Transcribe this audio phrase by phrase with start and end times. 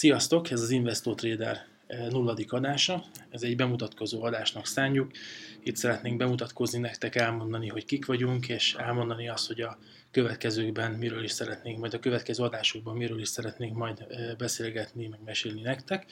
[0.00, 1.66] Sziasztok, ez az Investor Trader
[2.10, 3.04] nulladik adása.
[3.30, 5.10] Ez egy bemutatkozó adásnak szánjuk.
[5.62, 9.78] Itt szeretnénk bemutatkozni nektek, elmondani, hogy kik vagyunk, és elmondani azt, hogy a
[10.10, 14.06] következőkben miről is szeretnénk, majd a következő adásokban miről is szeretnénk majd
[14.38, 16.06] beszélgetni, meg mesélni nektek.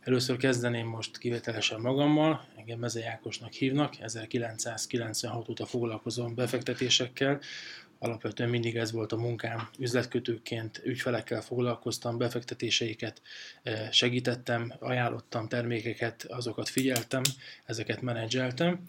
[0.00, 7.40] Először kezdeném most kivételesen magammal, engem Meze Ákosnak hívnak, 1996 óta foglalkozom befektetésekkel,
[8.04, 13.22] alapvetően mindig ez volt a munkám, üzletkötőként ügyfelekkel foglalkoztam, befektetéseiket
[13.62, 17.22] eh, segítettem, ajánlottam termékeket, azokat figyeltem,
[17.64, 18.80] ezeket menedzseltem.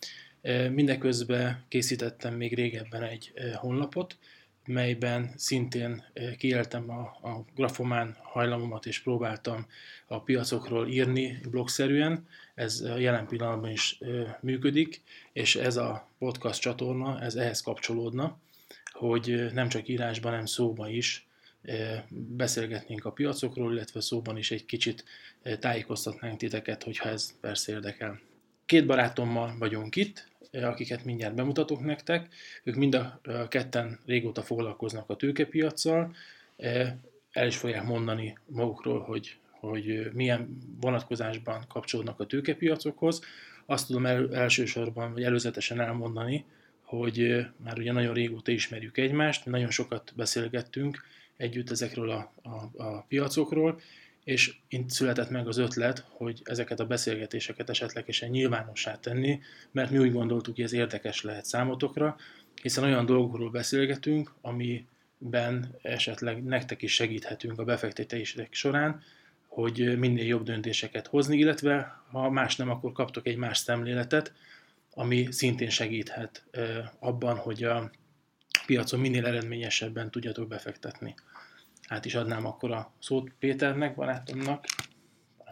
[0.41, 4.17] Eh, mindeközben készítettem még régebben egy eh, honlapot,
[4.65, 6.03] melyben szintén
[6.37, 9.65] kiéltem a, a grafomán hajlamomat, és próbáltam
[10.07, 12.27] a piacokról írni blogszerűen.
[12.55, 13.99] Ez jelen pillanatban is
[14.41, 15.01] működik,
[15.33, 18.37] és ez a podcast csatorna, ez ehhez kapcsolódna
[18.95, 21.27] hogy nem csak írásban, hanem szóban is
[22.09, 25.03] beszélgetnénk a piacokról, illetve szóban is egy kicsit
[25.59, 28.19] tájékoztatnánk titeket, hogyha ez persze érdekel.
[28.65, 32.27] Két barátommal vagyunk itt, akiket mindjárt bemutatok nektek.
[32.63, 36.15] Ők mind a ketten régóta foglalkoznak a tőkepiacsal.
[37.31, 43.21] El is fogják mondani magukról, hogy, hogy milyen vonatkozásban kapcsolódnak a tőkepiacokhoz.
[43.65, 46.45] Azt tudom el, elsősorban, vagy előzetesen elmondani,
[46.85, 51.03] hogy már ugye nagyon régóta ismerjük egymást, nagyon sokat beszélgettünk
[51.37, 53.79] együtt ezekről a, a, a piacokról,
[54.23, 59.39] és itt született meg az ötlet, hogy ezeket a beszélgetéseket esetlegesen nyilvánossá tenni,
[59.71, 62.15] mert mi úgy gondoltuk, hogy ez érdekes lehet számotokra,
[62.61, 69.01] hiszen olyan dolgokról beszélgetünk, amiben esetleg nektek is segíthetünk a befektetések során,
[69.47, 74.33] hogy minél jobb döntéseket hozni, illetve ha más nem, akkor kaptok egy más szemléletet,
[74.95, 76.45] ami szintén segíthet
[76.99, 77.91] abban, hogy a
[78.65, 81.15] piacon minél eredményesebben tudjatok befektetni.
[81.87, 84.65] Hát is adnám akkor a szót Péternek, barátomnak.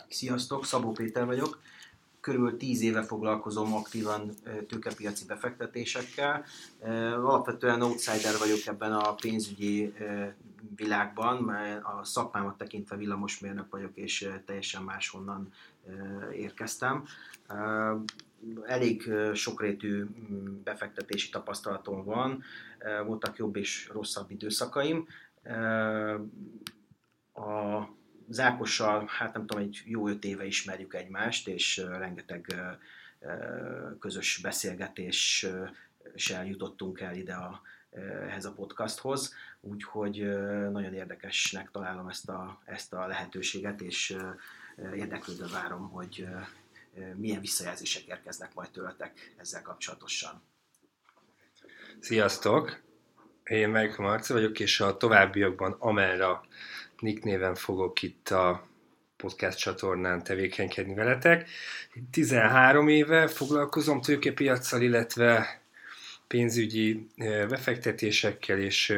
[0.07, 1.61] Sziasztok, Szabó Péter vagyok.
[2.19, 4.33] Körülbelül 10 éve foglalkozom aktívan
[4.67, 6.45] tőkepiaci befektetésekkel.
[7.13, 9.93] Alapvetően outsider vagyok ebben a pénzügyi
[10.75, 15.53] világban, mert a szakmámat tekintve villamosmérnök vagyok, és teljesen máshonnan
[16.35, 17.05] érkeztem
[18.65, 22.43] elég sokrétű mm, befektetési tapasztalatom van,
[23.05, 25.07] voltak jobb és rosszabb időszakaim.
[27.33, 27.87] A
[28.29, 32.55] Zákossal, hát nem tudom, egy jó öt éve ismerjük egymást, és rengeteg
[33.99, 37.61] közös beszélgetéssel jutottunk el ide a,
[38.27, 40.17] ehhez a podcasthoz, úgyhogy
[40.71, 44.17] nagyon érdekesnek találom ezt a, ezt a lehetőséget, és
[44.95, 46.27] érdeklődve várom, hogy
[47.15, 50.43] milyen visszajelzések érkeznek majd tőletek ezzel kapcsolatosan.
[51.99, 52.81] Sziasztok!
[53.43, 56.45] Én meg Marci vagyok, és a továbbiakban Amelra
[56.99, 58.67] Nick néven fogok itt a
[59.17, 61.49] podcast csatornán tevékenykedni veletek.
[62.11, 65.61] 13 éve foglalkozom tőkepiacsal, illetve
[66.27, 67.07] pénzügyi
[67.47, 68.95] befektetésekkel, és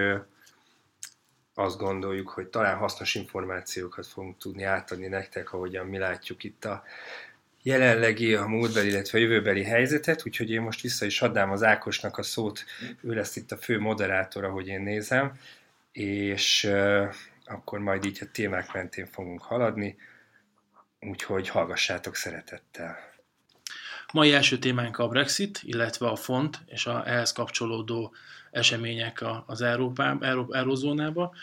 [1.54, 6.84] azt gondoljuk, hogy talán hasznos információkat fogunk tudni átadni nektek, ahogyan mi látjuk itt a
[7.66, 12.18] jelenlegi, a múltbeli, illetve a jövőbeli helyzetet, úgyhogy én most vissza is adnám az Ákosnak
[12.18, 12.66] a szót,
[13.02, 15.40] ő lesz itt a fő moderátor, ahogy én nézem,
[15.92, 16.72] és
[17.46, 19.98] akkor majd így a témák mentén fogunk haladni,
[21.00, 23.15] úgyhogy hallgassátok szeretettel.
[24.16, 28.14] Mai első témánk a Brexit, illetve a font és a ehhez kapcsolódó
[28.52, 31.34] események az Európá, Euró, Eurózónába.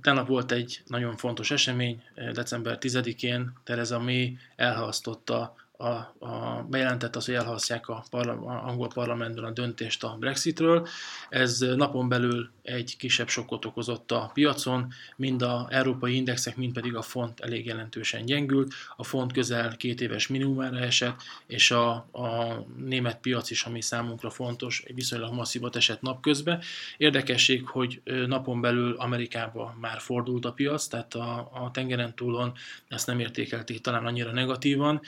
[0.00, 2.02] Tegnap volt egy nagyon fontos esemény,
[2.32, 5.86] december 10-én Tereza May elhalasztotta a,
[6.26, 8.32] a, bejelentett az, hogy elhasztják a, parla,
[8.62, 10.86] angol parlamentben a döntést a Brexitről.
[11.28, 16.94] Ez napon belül egy kisebb sokkot okozott a piacon, mind a európai indexek, mind pedig
[16.94, 18.72] a font elég jelentősen gyengült.
[18.96, 24.30] A font közel két éves minimumára esett, és a, a német piac is, ami számunkra
[24.30, 26.62] fontos, egy viszonylag masszívat esett napközben.
[26.96, 32.52] Érdekesség, hogy napon belül Amerikába már fordult a piac, tehát a, a tengeren túlon
[32.88, 35.00] ezt nem értékelték talán annyira negatívan,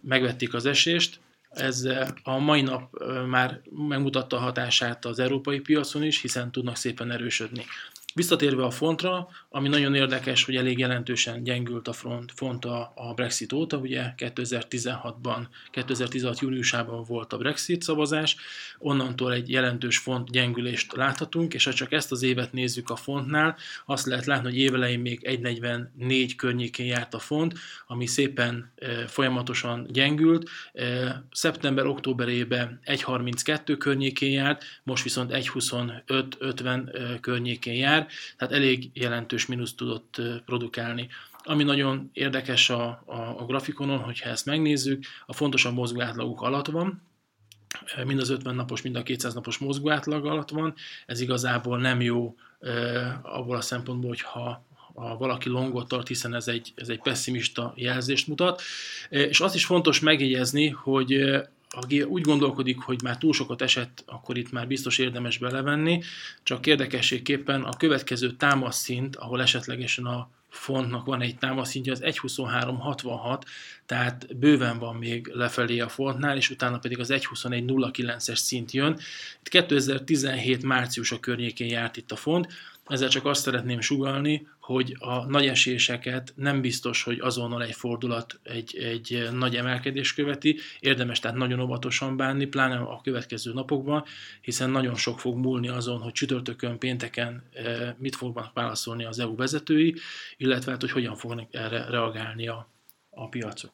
[0.00, 1.20] megvették az esést,
[1.50, 1.84] ez
[2.22, 7.64] a mai nap már megmutatta a hatását az európai piacon is, hiszen tudnak szépen erősödni.
[8.14, 13.14] Visszatérve a fontra, ami nagyon érdekes, hogy elég jelentősen gyengült a front, font a, a
[13.14, 18.36] Brexit óta, ugye 2016-ban, 2016 júniusában volt a Brexit szavazás,
[18.78, 23.56] onnantól egy jelentős font gyengülést láthatunk, és ha csak ezt az évet nézzük a fontnál,
[23.86, 27.54] azt lehet látni, hogy évelején még 1,44 környékén járt a font,
[27.86, 30.48] ami szépen e, folyamatosan gyengült.
[30.72, 38.01] E, Szeptember-októberében 1,32 környékén járt, most viszont 1,25-50 e, környékén jár,
[38.36, 41.08] tehát elég jelentős mínusz tudott produkálni.
[41.44, 46.66] Ami nagyon érdekes a, a, a grafikonon, hogyha ezt megnézzük, a fontosabb mozgó átlagok alatt
[46.66, 47.02] van,
[48.04, 50.74] mind az 50 napos, mind a 200 napos mozgó átlag alatt van.
[51.06, 52.34] Ez igazából nem jó
[53.22, 54.64] abból a szempontból, hogy ha,
[54.94, 58.62] ha valaki longot tart, hiszen ez egy, ez egy pessimista jelzést mutat.
[59.08, 61.40] És azt is fontos megjegyezni, hogy
[61.72, 66.02] aki úgy gondolkodik, hogy már túl sokat esett, akkor itt már biztos érdemes belevenni,
[66.42, 73.42] csak érdekességképpen a következő támaszszint, ahol esetlegesen a fontnak van egy támaszintja, az 1.23.66,
[73.86, 78.98] tehát bőven van még lefelé a fontnál, és utána pedig az 1.21.09-es szint jön.
[79.40, 82.52] Itt 2017 március a környékén járt itt a font,
[82.86, 88.40] ezzel csak azt szeretném sugalni, hogy a nagy eséseket nem biztos, hogy azonnal egy fordulat
[88.42, 94.04] egy, egy nagy emelkedés követi, érdemes tehát nagyon óvatosan bánni, pláne a következő napokban,
[94.40, 99.36] hiszen nagyon sok fog múlni azon, hogy csütörtökön, pénteken eh, mit fognak válaszolni az EU
[99.36, 99.94] vezetői,
[100.36, 102.68] illetve hát, hogy hogyan fognak erre reagálni a,
[103.10, 103.72] a piacok.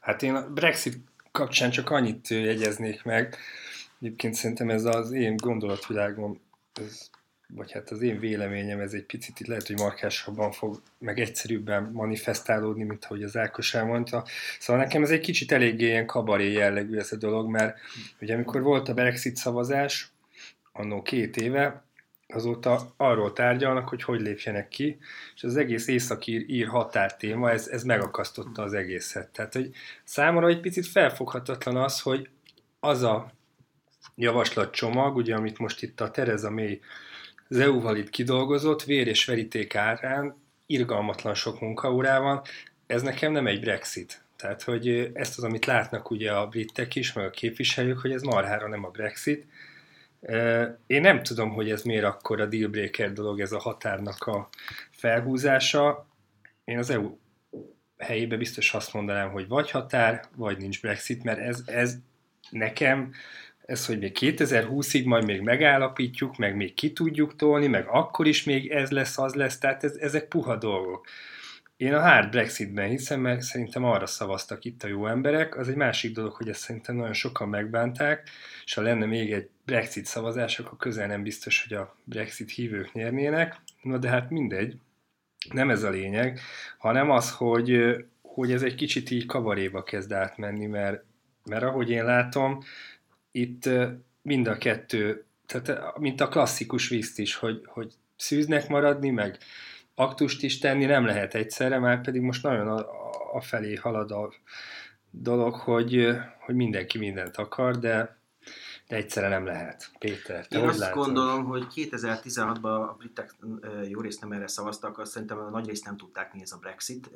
[0.00, 0.98] Hát én a Brexit
[1.30, 3.36] kapcsán csak annyit jegyeznék meg,
[4.00, 6.40] egyébként szerintem ez az én gondolatvilágom,
[6.72, 7.09] ez
[7.54, 11.90] vagy hát az én véleményem, ez egy picit itt lehet, hogy markásabban fog, meg egyszerűbben
[11.92, 14.24] manifestálódni, mint ahogy az Ákos elmondta.
[14.58, 17.78] Szóval nekem ez egy kicsit eléggé ilyen kabaré jellegű ez a dolog, mert
[18.20, 20.12] ugye amikor volt a Brexit szavazás,
[20.72, 21.82] annó két éve,
[22.28, 24.98] azóta arról tárgyalnak, hogy hogy lépjenek ki,
[25.34, 29.28] és az egész északír ír határtéma, ez, ez megakasztotta az egészet.
[29.28, 29.70] Tehát, hogy
[30.04, 32.28] számomra egy picit felfoghatatlan az, hogy
[32.80, 33.32] az a
[34.14, 36.80] javaslatcsomag, ugye, amit most itt a Tereza May
[37.50, 40.34] az EU-val itt kidolgozott, vér és veríték árán,
[40.66, 42.44] irgalmatlan sok munkaórával,
[42.86, 44.24] ez nekem nem egy Brexit.
[44.36, 48.22] Tehát, hogy ezt az, amit látnak ugye a britek is, meg a képviselők, hogy ez
[48.22, 49.46] marhára nem a Brexit.
[50.86, 54.48] Én nem tudom, hogy ez miért akkor a dealbreaker dolog, ez a határnak a
[54.90, 56.06] felhúzása.
[56.64, 57.18] Én az EU
[57.98, 61.96] helyébe biztos azt mondanám, hogy vagy határ, vagy nincs Brexit, mert ez, ez
[62.50, 63.12] nekem
[63.70, 68.44] ez, hogy még 2020-ig majd még megállapítjuk, meg még ki tudjuk tolni, meg akkor is
[68.44, 71.06] még ez lesz, az lesz, tehát ez, ezek puha dolgok.
[71.76, 75.56] Én a hard Brexitben hiszem, mert szerintem arra szavaztak itt a jó emberek.
[75.56, 78.30] Az egy másik dolog, hogy ezt szerintem nagyon sokan megbánták,
[78.64, 82.92] és ha lenne még egy Brexit szavazás, akkor közel nem biztos, hogy a Brexit hívők
[82.92, 83.56] nyernének.
[83.82, 84.76] Na de hát mindegy,
[85.52, 86.40] nem ez a lényeg,
[86.78, 91.04] hanem az, hogy, hogy ez egy kicsit így kavaréba kezd átmenni, mert,
[91.44, 92.62] mert ahogy én látom,
[93.32, 93.68] itt
[94.22, 99.38] mind a kettő, tehát mint a klasszikus vízt is, hogy, hogy szűznek maradni, meg
[99.94, 102.86] aktust is tenni nem lehet egyszerre, már pedig most nagyon a,
[103.34, 104.32] a felé halad a
[105.10, 108.19] dolog, hogy, hogy mindenki mindent akar, de
[108.90, 109.90] de egyszerre nem lehet.
[109.98, 111.04] Péter, te Én azt látod?
[111.04, 113.34] gondolom, hogy 2016-ban a britek
[113.88, 116.56] jó részt nem erre szavaztak, azt szerintem a nagy részt nem tudták mi ez a
[116.56, 117.10] Brexit.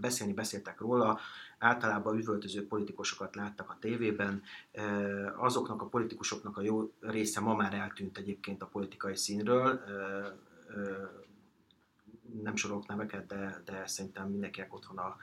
[0.00, 1.18] Beszélni beszéltek róla,
[1.58, 4.42] általában üvöltöző politikusokat láttak a tévében.
[5.36, 9.80] Azoknak a politikusoknak a jó része ma már eltűnt egyébként a politikai színről
[12.42, 15.16] nem sorolok neveket, de, de szerintem mindenkinek ott van a,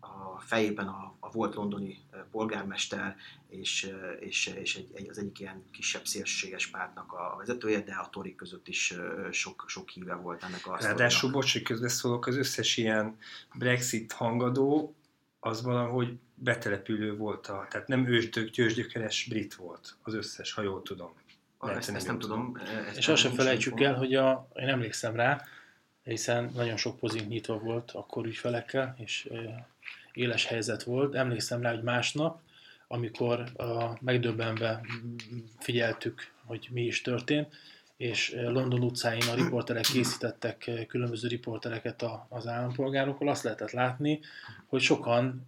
[0.00, 1.98] a fejében a, a volt londoni
[2.30, 3.16] polgármester,
[3.48, 8.08] és, és, és egy, egy, az egyik ilyen kisebb szélsőséges pártnak a vezetője, de a
[8.10, 8.94] Tory között is
[9.30, 13.18] sok, sok híve volt ennek a Ráadásul, bocs, hogy közbeszólok, az összes ilyen
[13.54, 14.94] Brexit hangadó,
[15.40, 20.82] az valahogy betelepülő volt, a, tehát nem ősdök, győzsgyökeres brit volt az összes, ha jól
[20.82, 21.12] tudom.
[21.60, 22.52] Lehet, ezt, ezt nem tudom.
[22.52, 22.66] tudom.
[22.86, 25.44] Ezt és azt sem felejtsük el, hogy a, én emlékszem rá,
[26.10, 29.28] hiszen nagyon sok pozink nyitva volt akkor ügyfelekkel, és
[30.12, 31.14] éles helyzet volt.
[31.14, 32.40] Emlékszem rá, hogy másnap,
[32.88, 34.80] amikor a megdöbbenve
[35.58, 37.54] figyeltük, hogy mi is történt,
[37.96, 44.20] és London utcáin a riporterek készítettek különböző riportereket az állampolgárokról, azt lehetett látni,
[44.66, 45.46] hogy sokan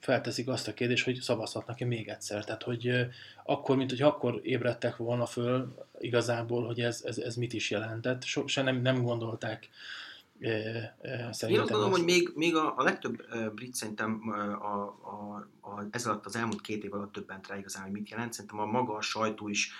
[0.00, 2.44] felteszik azt a kérdést, hogy szavazhatnak-e még egyszer.
[2.44, 2.90] Tehát, hogy
[3.44, 8.24] akkor, mint hogy akkor ébredtek volna föl igazából, hogy ez, ez, ez mit is jelentett.
[8.24, 9.68] So, se nem, nem gondolták
[11.30, 13.22] Szerintem Én azt gondolom, hogy még, még a, a legtöbb
[13.54, 14.20] brit szerintem
[14.60, 18.08] a, a, a, ez alatt az elmúlt két év alatt többent rá igazán, hogy mit
[18.08, 18.32] jelent.
[18.32, 19.72] Szerintem a maga a sajtó is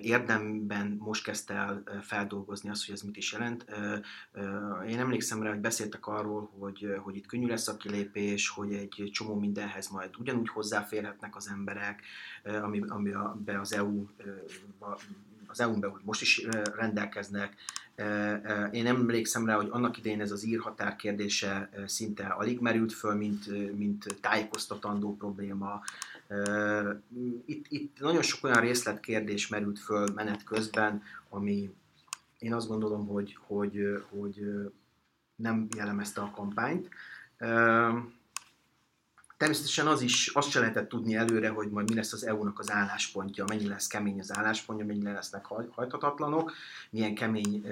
[0.00, 3.64] érdemben most kezdte el feldolgozni azt, hogy ez mit is jelent.
[4.88, 9.10] Én emlékszem rá, hogy beszéltek arról, hogy, hogy itt könnyű lesz a kilépés, hogy egy
[9.12, 12.02] csomó mindenhez majd ugyanúgy hozzáférhetnek az emberek,
[12.62, 14.06] ami, ami a, be az EU
[15.50, 17.54] az EU-n belül most is rendelkeznek.
[18.70, 23.76] Én emlékszem rá, hogy annak idején ez az írhatár kérdése szinte alig merült föl, mint,
[23.76, 25.82] mint tájékoztatandó probléma.
[27.46, 31.74] Itt, itt nagyon sok olyan részletkérdés merült föl menet közben, ami
[32.38, 34.44] én azt gondolom, hogy, hogy, hogy
[35.36, 36.88] nem jellemezte a kampányt.
[39.36, 42.70] Természetesen az is, azt se lehetett tudni előre, hogy majd mi lesz az EU-nak az
[42.70, 46.52] álláspontja, mennyi lesz kemény az álláspontja, mennyire lesznek hajthatatlanok,
[46.90, 47.62] milyen kemény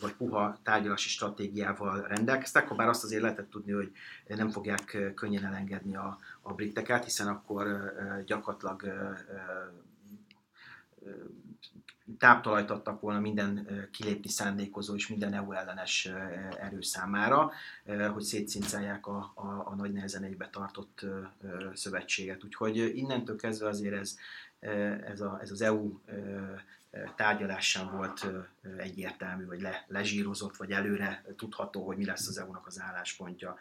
[0.00, 3.92] vagy puha tárgyalási stratégiával rendelkeztek, ha bár azt azért lehetett tudni, hogy
[4.26, 7.92] nem fogják könnyen elengedni a, a briteket, hiszen akkor
[8.26, 8.82] gyakorlatilag
[12.18, 16.10] táptalajt adtak volna minden kilépni szándékozó és minden EU ellenes
[16.58, 17.52] erő számára,
[18.12, 21.04] hogy szétszincálják a, a, a nagy nehezen egybe tartott
[21.74, 22.44] szövetséget.
[22.44, 24.16] Úgyhogy innentől kezdve azért ez,
[25.04, 25.98] ez, a, ez az EU
[27.16, 28.26] tárgyalás volt
[28.76, 33.56] egyértelmű, vagy le, lezsírozott, vagy előre tudható, hogy mi lesz az EU-nak az álláspontja.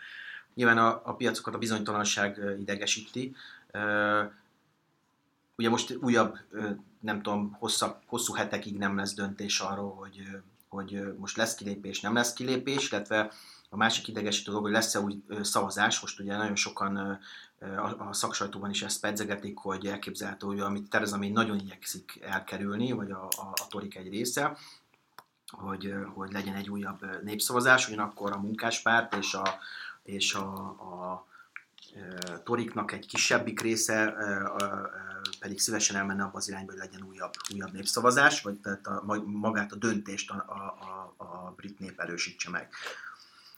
[0.57, 3.35] Nyilván a, a piacokat a bizonytalanság idegesíti,
[5.57, 6.37] Ugye most újabb,
[6.99, 10.27] nem tudom, hosszabb, hosszú hetekig nem lesz döntés arról, hogy,
[10.69, 13.31] hogy most lesz kilépés, nem lesz kilépés, illetve
[13.69, 17.19] a másik idegesítő dolog, hogy lesz-e új szavazás, most ugye nagyon sokan
[17.97, 23.11] a szaksajtóban is ezt pedzegetik, hogy elképzelhető, hogy amit Tereza még nagyon igyekszik elkerülni, vagy
[23.11, 24.57] a, a, a torik egy része,
[25.47, 29.59] hogy, hogy legyen egy újabb népszavazás, ugyanakkor a munkáspárt és a,
[30.07, 31.27] és a, a
[32.43, 34.13] toriknak egy kisebbik része
[35.39, 39.71] pedig szívesen elmenne abba az irányba, hogy legyen újabb, újabb népszavazás, vagy tehát a, magát
[39.71, 42.69] a döntést a, a, a, brit nép erősítse meg.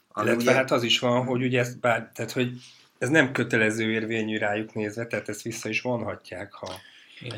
[0.08, 0.58] Ami Illetve ugye...
[0.58, 2.62] hát az is van, hogy ugye ez, bár, tehát, hogy
[2.98, 6.72] ez nem kötelező érvényű rájuk nézve, tehát ezt vissza is vonhatják, ha...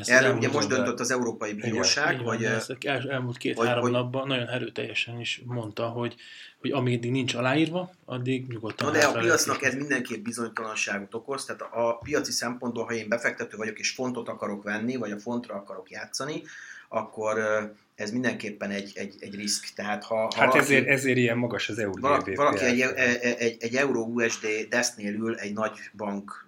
[0.05, 2.43] Erről ugye most döntött az Európai Bíróság, Igen, hogy...
[2.43, 6.15] Ez el, elmúlt két-három napban nagyon erőteljesen is mondta, hogy,
[6.59, 8.91] hogy amíg nincs aláírva, addig nyugodtan...
[8.91, 13.57] Na de a piacnak ez mindenképp bizonytalanságot okoz, tehát a piaci szempontból, ha én befektető
[13.57, 16.43] vagyok és fontot akarok venni, vagy a fontra akarok játszani,
[16.89, 17.37] akkor
[17.95, 19.73] ez mindenképpen egy, egy, egy risk.
[19.75, 22.01] Tehát ha, ha hát valaki, ezért, ezért ilyen magas az euró.
[22.01, 26.45] Valaki, valaki egy, egy, egy, egy euró USD desznél ül egy nagy bank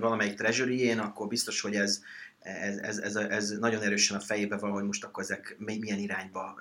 [0.00, 2.02] valamelyik treasury akkor biztos, hogy ez,
[2.38, 6.54] ez, ez, ez, ez nagyon erősen a fejébe van, hogy most akkor ezek milyen irányba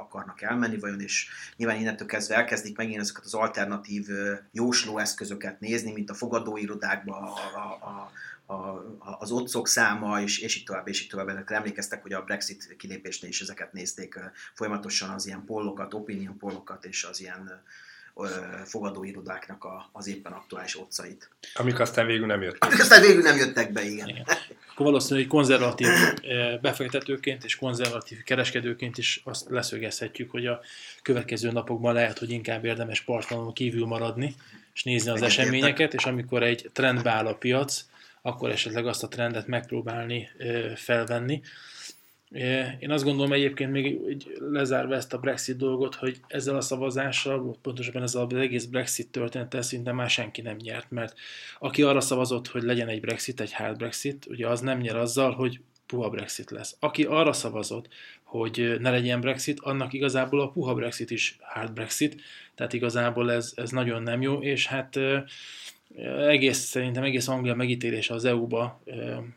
[0.00, 4.06] akarnak elmenni, vajon, és nyilván innentől kezdve elkezdik megint ezeket az alternatív
[4.52, 10.56] jósló eszközöket nézni, mint a fogadóirodákban a, a, a, a, az otcok száma, és, és
[10.56, 11.28] így tovább, és így tovább.
[11.28, 14.18] Ezekre emlékeztek, hogy a Brexit kilépésnél is ezeket nézték
[14.54, 17.62] folyamatosan, az ilyen pollokat, opinion pollokat, és az ilyen
[18.64, 21.30] fogadóirodáknak a, az éppen aktuális otcait.
[21.54, 22.64] Amik aztán végül nem jöttek.
[22.64, 24.08] Amik aztán végül nem jöttek be, igen.
[24.08, 24.24] igen.
[24.70, 25.88] Akkor valószínűleg konzervatív
[26.60, 30.60] befektetőként és konzervatív kereskedőként is azt leszögezhetjük, hogy a
[31.02, 34.34] következő napokban lehet, hogy inkább érdemes partneron kívül maradni,
[34.74, 37.84] és nézni az eseményeket, és amikor egy trendbe áll a piac,
[38.22, 40.28] akkor esetleg azt a trendet megpróbálni
[40.74, 41.42] felvenni.
[42.78, 47.56] Én azt gondolom egyébként még így lezárva ezt a Brexit dolgot, hogy ezzel a szavazással,
[47.62, 51.18] pontosabban ezzel az egész Brexit történettel szinte már senki nem nyert, mert
[51.58, 55.32] aki arra szavazott, hogy legyen egy Brexit, egy hard Brexit, ugye az nem nyer azzal,
[55.32, 56.76] hogy puha Brexit lesz.
[56.80, 57.88] Aki arra szavazott,
[58.22, 62.20] hogy ne legyen Brexit, annak igazából a puha Brexit is hard Brexit,
[62.54, 64.98] tehát igazából ez, ez nagyon nem jó, és hát
[66.28, 68.82] egész, szerintem egész Anglia megítélése az EU-ba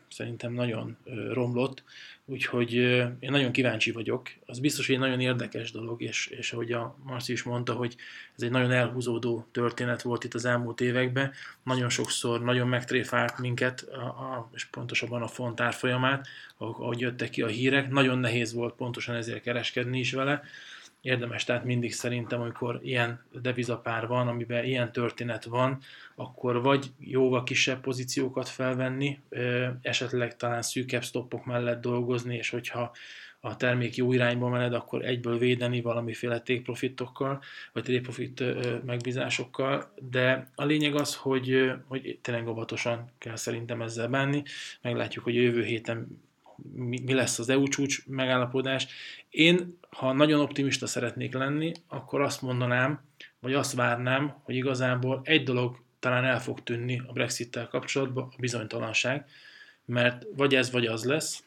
[0.08, 0.96] szerintem nagyon
[1.32, 1.82] romlott,
[2.26, 4.28] Úgyhogy én nagyon kíváncsi vagyok.
[4.46, 7.96] Az biztos, hogy egy nagyon érdekes dolog, és, és ahogy a Marci is mondta, hogy
[8.36, 11.32] ez egy nagyon elhúzódó történet volt itt az elmúlt években.
[11.62, 16.26] Nagyon sokszor nagyon megtréfált minket, a, a, és pontosabban a font árfolyamát,
[16.56, 17.90] ahogy jöttek ki a hírek.
[17.90, 20.42] Nagyon nehéz volt pontosan ezért kereskedni is vele.
[21.04, 25.78] Érdemes tehát mindig szerintem, amikor ilyen devizapár van, amiben ilyen történet van,
[26.14, 29.20] akkor vagy jóval kisebb pozíciókat felvenni,
[29.82, 32.92] esetleg talán szűkebb stoppok mellett dolgozni, és hogyha
[33.40, 37.42] a termék jó irányba mened, akkor egyből védeni valamiféle take-profitokkal,
[37.72, 38.44] vagy take-profit
[38.84, 44.42] megbízásokkal, de a lényeg az, hogy, hogy tényleg óvatosan kell szerintem ezzel bánni.
[44.82, 46.22] Meglátjuk, hogy jövő héten
[46.74, 48.86] mi, lesz az EU csúcs megállapodás.
[49.30, 53.00] Én, ha nagyon optimista szeretnék lenni, akkor azt mondanám,
[53.40, 58.36] vagy azt várnám, hogy igazából egy dolog talán el fog tűnni a Brexit-tel kapcsolatban, a
[58.38, 59.26] bizonytalanság,
[59.84, 61.44] mert vagy ez, vagy az lesz,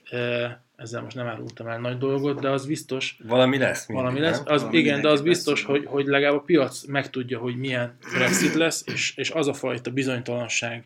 [0.75, 3.17] ezzel most nem árultam el nagy dolgot, de az biztos...
[3.23, 3.87] Valami lesz.
[3.87, 4.41] Mindig, valami lesz.
[4.45, 8.53] Az, valami igen, de az biztos, hogy, hogy legalább a piac megtudja, hogy milyen Brexit
[8.53, 10.85] lesz, és, és az a fajta bizonytalanság,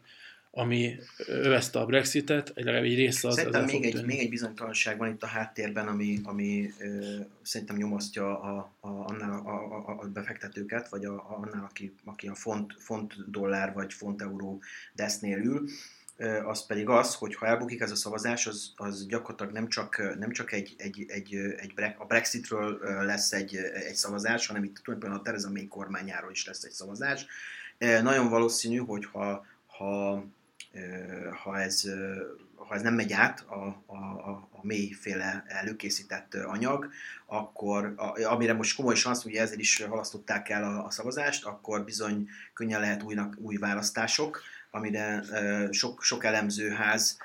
[0.53, 5.09] ami övezte a Brexitet, legalább egy része az Szerintem még egy, még egy bizonytalanság van
[5.09, 10.89] itt a háttérben, ami, ami ö, szerintem nyomasztja a, a, annál a, a, a befektetőket,
[10.89, 14.61] vagy a, a, annál, aki, aki a font, font dollár vagy font euró
[14.93, 15.69] desznél ül.
[16.45, 20.31] az pedig az, hogy ha elbukik ez a szavazás, az, az gyakorlatilag nem csak, nem
[20.31, 25.23] csak egy, egy, egy, egy a Brexitről lesz egy, egy szavazás, hanem itt tulajdonképpen a
[25.23, 27.25] Theresa May kormányáról is lesz egy szavazás.
[27.77, 30.23] Nagyon valószínű, hogy ha, ha,
[31.43, 31.89] ha ez
[32.71, 33.95] ha ez nem megy át a, a,
[34.51, 36.89] a mélyféle előkészített anyag,
[37.25, 42.29] akkor, amire most komoly szansz, ugye ezért is halasztották el a, a szavazást, akkor bizony
[42.53, 45.23] könnyen lehet újnak, új választások, amire
[45.71, 47.17] sok, sok elemzőház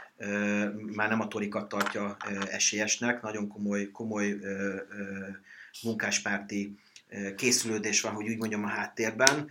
[0.94, 2.16] már nem a torikat tartja
[2.50, 4.36] esélyesnek, nagyon komoly, komoly
[5.82, 6.78] munkáspárti
[7.36, 9.50] készülődés van, hogy úgy mondjam a háttérben.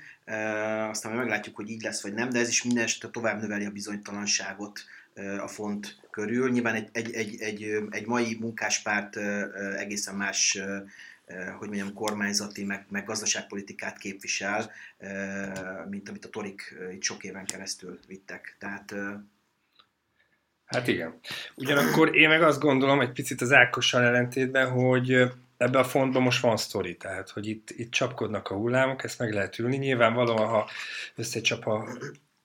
[0.90, 3.72] Aztán majd meglátjuk, hogy így lesz vagy nem, de ez is minden tovább növeli a
[3.72, 4.80] bizonytalanságot
[5.40, 6.50] a font körül.
[6.50, 9.18] Nyilván egy, egy, egy, egy, egy mai munkáspárt
[9.78, 10.60] egészen más
[11.58, 14.72] hogy mondjam, kormányzati, meg, meg gazdaságpolitikát képvisel,
[15.90, 18.56] mint amit a Torik itt sok éven keresztül vittek.
[18.60, 18.96] Tehát
[20.66, 21.20] Hát igen.
[21.56, 26.42] Ugyanakkor én meg azt gondolom, egy picit az Ákossal ellentétben, hogy ebbe a fontban most
[26.42, 29.78] van sztori, tehát hogy itt, itt csapkodnak a hullámok, ezt meg lehet ülni.
[29.78, 30.70] Nyilvánvalóan, ha
[31.16, 31.88] összecsap a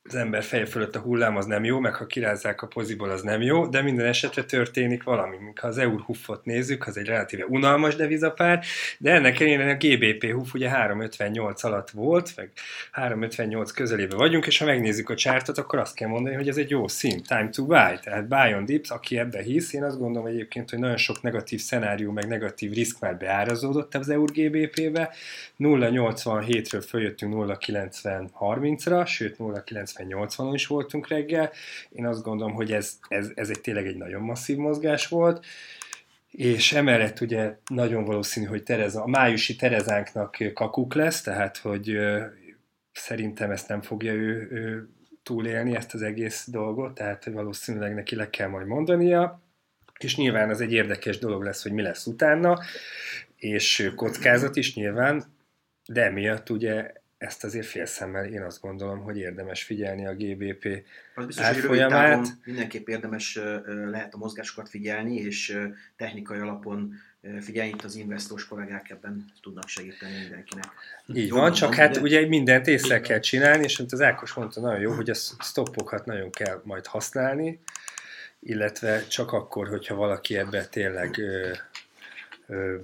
[0.03, 3.23] az ember feje fölött a hullám az nem jó, meg ha kirázzák a poziból az
[3.23, 5.37] nem jó, de minden esetre történik valami.
[5.61, 8.65] Ha az eur huffot nézzük, az egy relatíve unalmas devizapár,
[8.99, 12.51] de ennek ellenére a GBP huff ugye 358 alatt volt, meg
[12.91, 16.71] 358 közelébe vagyunk, és ha megnézzük a csártot, akkor azt kell mondani, hogy ez egy
[16.71, 20.29] jó szín, time to buy, tehát buy on dips, aki ebbe hisz, én azt gondolom
[20.29, 25.15] egyébként, hogy nagyon sok negatív szenárió, meg negatív risk már beárazódott az eur GBP-be,
[25.59, 31.51] 0,87-ről följöttünk 0,90-30-ra, sőt 0,90 70-80-on is voltunk reggel.
[31.91, 35.45] Én azt gondolom, hogy ez, ez, ez egy tényleg egy nagyon masszív mozgás volt,
[36.31, 41.99] és emellett ugye nagyon valószínű, hogy Tereza, a májusi Terezánknak kakuk lesz, tehát hogy
[42.93, 44.89] szerintem ezt nem fogja ő, ő
[45.23, 49.43] túlélni, ezt az egész dolgot, tehát valószínűleg neki le kell majd mondania,
[49.99, 52.59] és nyilván az egy érdekes dolog lesz, hogy mi lesz utána,
[53.37, 55.25] és kockázat is nyilván,
[55.87, 60.85] de emiatt ugye ezt azért félszemmel én azt gondolom, hogy érdemes figyelni a GBP
[61.15, 62.19] az biztos, árfolyamát.
[62.19, 63.39] Hogy mindenképp érdemes
[63.91, 65.59] lehet a mozgásokat figyelni, és
[65.97, 66.95] technikai alapon
[67.41, 70.67] figyelni, itt az investors kollégák ebben tudnak segíteni mindenkinek.
[71.07, 74.81] Így van, csak hát ugye mindent észre kell csinálni, és amit az Ákos mondta, nagyon
[74.81, 77.61] jó, hogy a stoppokat nagyon kell majd használni,
[78.41, 81.53] illetve csak akkor, hogyha valaki ebbe tényleg ö,
[82.47, 82.77] ö,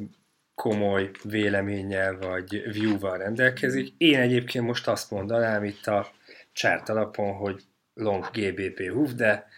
[0.56, 3.94] komoly véleménnyel vagy view-val rendelkezik.
[3.96, 6.12] Én egyébként most azt mondanám itt a
[6.52, 7.62] csárt alapon, hogy
[7.94, 9.48] long GBP húf, de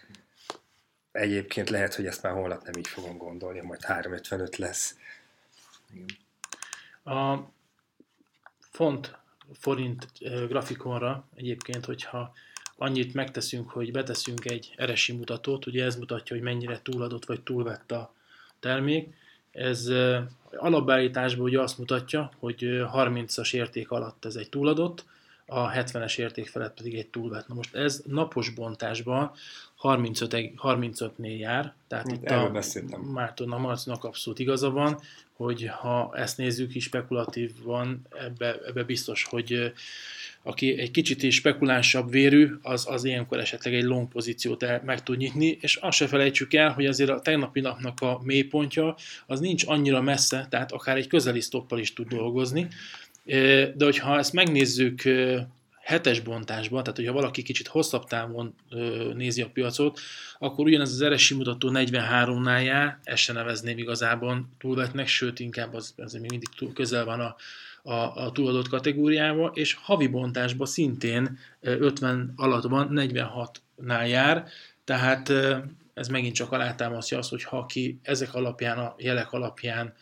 [1.13, 4.97] egyébként lehet, hogy ezt már holnap nem így fogom gondolni, majd 355 lesz.
[7.05, 7.39] A
[8.59, 9.19] font
[9.53, 10.07] forint
[10.49, 12.33] grafikonra egyébként, hogyha
[12.77, 17.91] annyit megteszünk, hogy beteszünk egy eresi mutatót, ugye ez mutatja, hogy mennyire túladott vagy túlvett
[17.91, 18.15] a
[18.61, 19.15] termék,
[19.59, 19.89] ez
[20.57, 22.59] alapbeállításban ugye azt mutatja, hogy
[22.95, 25.05] 30-as érték alatt ez egy túladott,
[25.47, 27.49] a 70-es érték felett pedig egy túlvett.
[27.49, 29.33] Na most ez napos bontásban
[29.79, 33.01] 35, 35-nél jár, tehát itt Erről a beszéltem.
[33.01, 35.01] Márton a Marcinak abszolút igaza van,
[35.33, 39.73] hogy ha ezt nézzük is spekulatívan, ebbe, ebbe biztos, hogy
[40.43, 45.03] aki egy kicsit is spekulánsabb vérű, az, az ilyenkor esetleg egy long pozíciót el, meg
[45.03, 49.41] tud nyitni, és azt se felejtsük el, hogy azért a tegnapi napnak a mélypontja az
[49.41, 52.69] nincs annyira messze, tehát akár egy közeli stoppal is tud dolgozni,
[53.75, 55.03] de hogyha ezt megnézzük
[55.89, 58.55] hetes bontásban, tehát hogyha valaki kicsit hosszabb távon
[59.15, 60.01] nézi a piacot,
[60.39, 65.95] akkor ugyanez az RSI mutató 43-nál jár, ezt se nevezném igazában túlvetnek, sőt inkább az,
[65.97, 67.37] az még mindig túl közel van a,
[67.83, 74.47] a, a túladott kategóriába, és havi bontásban szintén 50 alattban 46-nál jár,
[74.85, 75.33] tehát
[75.95, 79.95] ez megint csak alátámasztja azt, hogy ha ki ezek alapján, a jelek alapján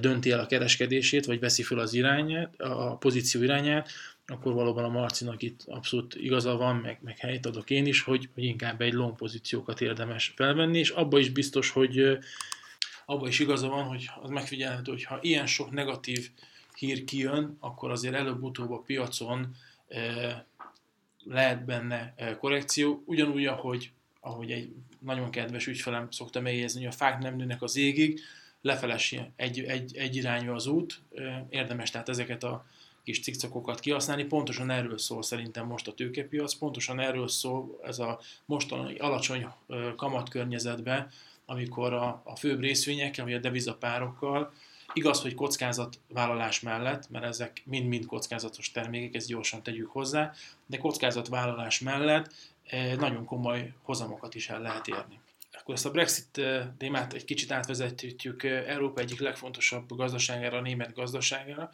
[0.00, 3.88] dönti el a kereskedését, vagy veszi fel az irányát, a pozíció irányát,
[4.30, 8.28] akkor valóban a Marcinak itt abszolút igaza van, meg, meg helyet adok én is, hogy,
[8.34, 12.18] hogy inkább egy long pozíciókat érdemes felvenni, és abba is biztos, hogy
[13.06, 16.30] abba is igaza van, hogy az megfigyelhető, hogy ha ilyen sok negatív
[16.74, 19.54] hír kijön, akkor azért előbb-utóbb a piacon
[21.24, 23.90] lehet benne korrekció, ugyanúgy, ahogy,
[24.20, 28.20] ahogy egy nagyon kedves ügyfelem szokta megjegyezni, hogy a fák nem nőnek az égig,
[28.60, 31.00] lefelesi egy, egy, egy irányú az út,
[31.48, 32.66] érdemes tehát ezeket a
[33.10, 34.24] kis cikcakokat kihasználni.
[34.24, 39.46] Pontosan erről szól szerintem most a tőkepiac, pontosan erről szól ez a mostani alacsony
[39.96, 41.10] kamatkörnyezetben,
[41.46, 44.52] amikor a, a főbb részvényekkel, vagy a devizapárokkal
[44.92, 50.32] Igaz, hogy kockázatvállalás mellett, mert ezek mind-mind kockázatos termékek, ezt gyorsan tegyük hozzá,
[50.66, 52.32] de kockázatvállalás mellett
[52.98, 55.20] nagyon komoly hozamokat is el lehet érni.
[55.52, 56.40] Akkor ezt a Brexit
[56.78, 61.70] témát egy kicsit átvezetjük Európa egyik legfontosabb gazdaságára, a német gazdaságára,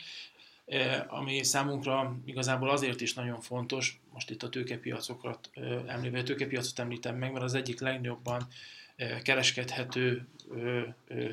[1.09, 5.51] ami számunkra igazából azért is nagyon fontos, most itt a tőkepiacokat
[5.87, 8.49] említve, a tőkepiacot említem meg, mert az egyik legjobbban
[9.23, 10.27] kereskedhető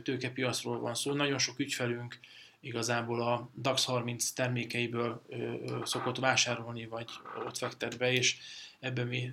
[0.03, 1.13] tőkepiacról van szó.
[1.13, 2.19] Nagyon sok ügyfelünk
[2.59, 5.21] igazából a DAX 30 termékeiből
[5.83, 7.09] szokott vásárolni, vagy
[7.45, 8.37] ott fektet be, és
[8.83, 9.31] ebben mi,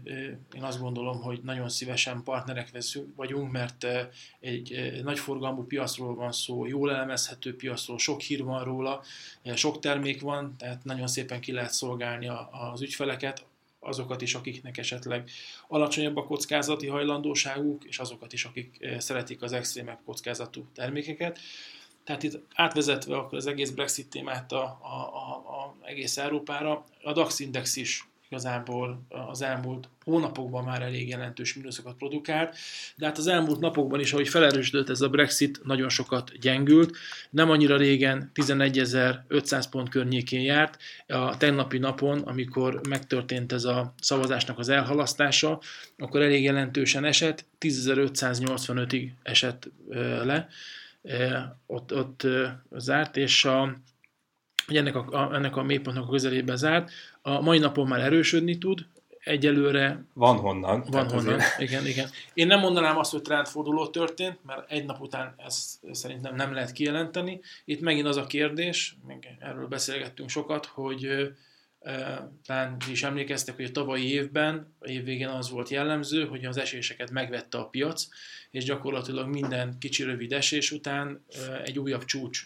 [0.54, 3.86] én azt gondolom, hogy nagyon szívesen partnerek veszünk, vagyunk, mert
[4.40, 9.02] egy nagy forgalmú piacról van szó, jól elemezhető piacról, sok hír van róla,
[9.54, 13.44] sok termék van, tehát nagyon szépen ki lehet szolgálni az ügyfeleket,
[13.80, 15.30] azokat is, akiknek esetleg
[15.68, 21.38] alacsonyabb a kockázati hajlandóságuk, és azokat is, akik szeretik az extrémebb kockázatú termékeket.
[22.04, 27.12] Tehát itt átvezetve akkor az egész Brexit témát a, a, a, a egész Európára, a
[27.12, 32.56] DAX index is igazából az elmúlt hónapokban már elég jelentős mínuszokat produkált,
[32.96, 36.96] de hát az elmúlt napokban is, ahogy felerősödött ez a Brexit, nagyon sokat gyengült.
[37.30, 44.58] Nem annyira régen 11.500 pont környékén járt, a tegnapi napon, amikor megtörtént ez a szavazásnak
[44.58, 45.60] az elhalasztása,
[45.98, 49.70] akkor elég jelentősen esett, 10.585-ig esett
[50.24, 50.48] le,
[51.66, 52.26] ott, ott
[52.70, 53.76] zárt, és a,
[54.66, 56.90] ennek a, ennek a mélypontnak a közelében zárt.
[57.22, 58.86] A mai napon már erősödni tud,
[59.24, 60.04] egyelőre...
[60.12, 60.84] Van honnan.
[60.90, 61.60] Van honnan, azért.
[61.60, 62.08] igen, igen.
[62.34, 66.72] Én nem mondanám azt, hogy trendforduló történt, mert egy nap után ezt szerintem nem lehet
[66.72, 67.40] kijelenteni.
[67.64, 71.32] Itt megint az a kérdés, még erről beszélgettünk sokat, hogy
[72.46, 76.56] talán is emlékeztek, hogy a tavalyi évben, a év végén az volt jellemző, hogy az
[76.56, 78.08] eséseket megvette a piac,
[78.50, 81.24] és gyakorlatilag minden kicsi rövid esés után
[81.64, 82.42] egy újabb csúcs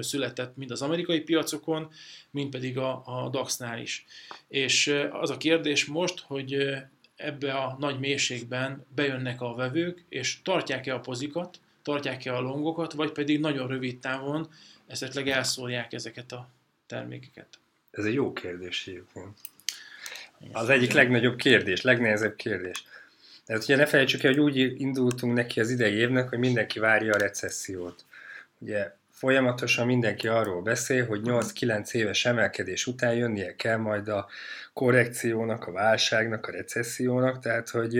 [0.00, 1.90] született mind az amerikai piacokon,
[2.30, 4.04] mind pedig a, a DAX-nál is.
[4.48, 6.74] És az a kérdés most, hogy
[7.16, 13.12] ebbe a nagy mélységben bejönnek a vevők, és tartják-e a pozikat, tartják-e a longokat, vagy
[13.12, 14.48] pedig nagyon rövid távon
[14.86, 16.48] esetleg elszórják ezeket a
[16.86, 17.58] termékeket.
[17.96, 19.38] Ez egy jó kérdés egyébként.
[20.52, 22.84] Az egyik legnagyobb kérdés, legnehezebb kérdés.
[23.46, 27.14] De ugye ne felejtsük el, hogy úgy indultunk neki az idei évnek, hogy mindenki várja
[27.14, 28.04] a recessziót.
[28.58, 34.28] Ugye folyamatosan mindenki arról beszél, hogy 8-9 éves emelkedés után jönnie kell majd a
[34.72, 37.94] korrekciónak, a válságnak, a recessziónak, tehát hogy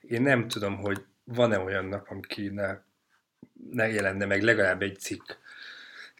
[0.00, 2.78] én nem tudom, hogy van-e olyan nap, amikor ne,
[3.70, 5.30] ne jelenne meg legalább egy cikk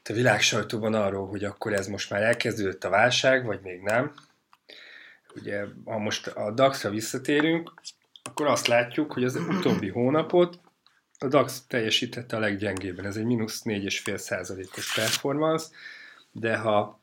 [0.08, 4.14] a világ sajtóban arról, hogy akkor ez most már elkezdődött a válság, vagy még nem.
[5.34, 7.74] Ugye, ha most a DAX-ra visszatérünk,
[8.22, 10.60] akkor azt látjuk, hogy az utóbbi hónapot
[11.18, 13.04] a DAX teljesítette a leggyengébben.
[13.04, 15.66] Ez egy mínusz 4,5 százalékos performance,
[16.32, 17.00] de ha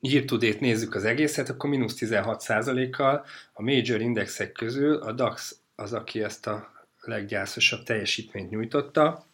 [0.00, 5.92] date nézzük az egészet, akkor mínusz 16 százalékkal a major indexek közül a DAX az,
[5.92, 9.26] aki ezt a leggyászosabb teljesítményt nyújtotta,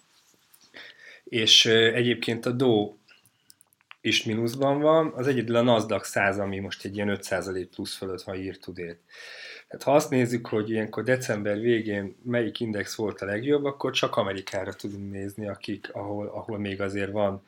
[1.25, 2.98] és egyébként a Dow
[4.01, 8.23] is mínuszban van, az egyedül a Nasdaq 100, ami most egy ilyen 5% plusz fölött
[8.23, 8.99] van year to date.
[9.69, 14.17] Tehát ha azt nézzük, hogy ilyenkor december végén melyik index volt a legjobb, akkor csak
[14.17, 17.43] Amerikára tudunk nézni, akik, ahol, ahol még azért van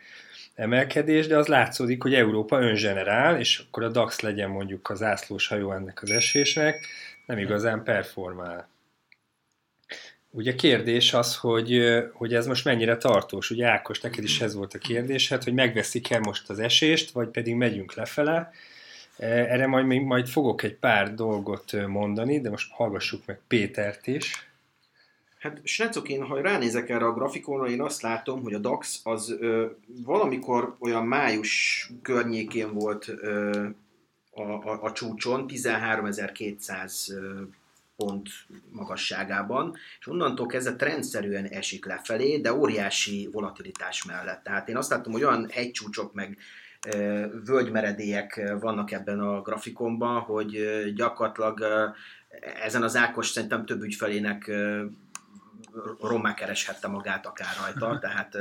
[0.54, 5.46] emelkedés, de az látszódik, hogy Európa öngenerál, és akkor a DAX legyen mondjuk az ászlós
[5.46, 6.86] hajó ennek az esésnek,
[7.26, 8.68] nem igazán performál.
[10.32, 11.80] Ugye kérdés az, hogy,
[12.12, 13.50] hogy ez most mennyire tartós.
[13.50, 17.28] Ugye Ákos, neked is ez volt a kérdés, hát, hogy megveszik-e most az esést, vagy
[17.28, 18.52] pedig megyünk lefele.
[19.16, 24.48] Erre majd, majd fogok egy pár dolgot mondani, de most hallgassuk meg Pétert is.
[25.38, 29.36] Hát srácok, én ha ránézek erre a grafikonra, én azt látom, hogy a DAX az
[29.40, 29.66] ö,
[30.04, 33.66] valamikor olyan május környékén volt ö,
[34.30, 37.12] a, a, a csúcson, 13.200
[38.04, 38.28] pont
[38.70, 44.42] magasságában, és onnantól kezdve trendszerűen esik lefelé, de óriási volatilitás mellett.
[44.42, 46.38] Tehát én azt látom, hogy olyan hegycsúcsok meg
[47.44, 50.58] völgymeredélyek vannak ebben a grafikonban, hogy
[50.94, 51.64] gyakorlatilag
[52.62, 54.50] ezen az Ákos szerintem több ügyfelének
[56.00, 58.36] rommá kereshette magát akár rajta, tehát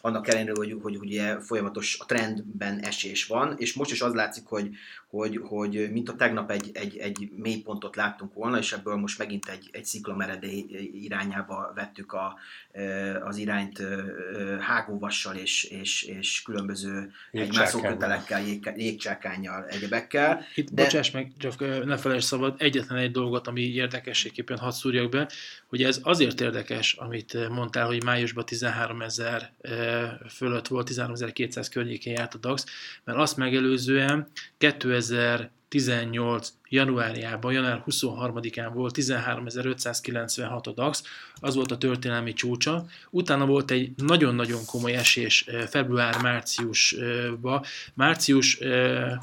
[0.00, 4.46] annak ellenére, hogy, hogy ugye folyamatos a trendben esés van, és most is az látszik,
[4.46, 4.70] hogy,
[5.08, 9.48] hogy, hogy mint a tegnap egy, egy, egy mélypontot láttunk volna, és ebből most megint
[9.48, 12.38] egy, egy sziklameredély irányába vettük a,
[13.24, 13.82] az irányt
[14.60, 18.42] hágóvassal és, és, és különböző egymászókötelekkel,
[18.76, 20.44] jégcsákányjal, egyebekkel.
[20.54, 20.82] Itt de...
[20.82, 25.28] bocsáss meg, csak ne felejtsd szabad egyetlen egy dolgot, ami érdekességképpen hadd szúrjak be,
[25.66, 29.52] hogy ez azért érdekes, amit mondtál, hogy májusban 13 ezer
[30.28, 32.64] fölött volt, 13.200 környékén járt a DAX,
[33.04, 41.02] mert azt megelőzően 2018 januárjában, január 23-án volt 13.596 a DAX,
[41.40, 42.86] az volt a történelmi csúcsa.
[43.10, 47.64] Utána volt egy nagyon-nagyon komoly esés február-márciusba.
[47.94, 48.58] Március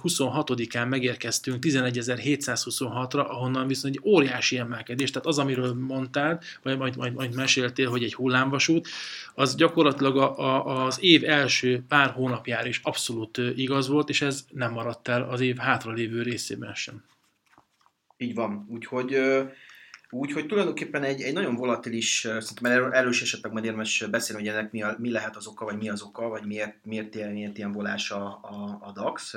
[0.04, 7.14] 26-án megérkeztünk 11.726-ra, ahonnan viszont egy óriási emelkedés, tehát az, amiről mondtál, vagy majd, majd,
[7.14, 8.88] majd meséltél, hogy egy hullámvasút,
[9.36, 14.46] az gyakorlatilag a, a, az év első pár hónapjára is abszolút igaz volt, és ez
[14.52, 17.04] nem maradt el az év hátralévő részében sem.
[18.18, 18.66] Így van.
[18.70, 19.18] Úgyhogy,
[20.10, 24.72] úgyhogy tulajdonképpen egy, egy nagyon volatilis, szerintem erről, is esetleg majd érdemes beszélni, hogy ennek
[24.72, 27.58] mi, a, mi lehet az oka, vagy mi az oka, vagy miért, miért, ilyen, miért
[27.58, 29.36] ilyen volás a, a, a DAX.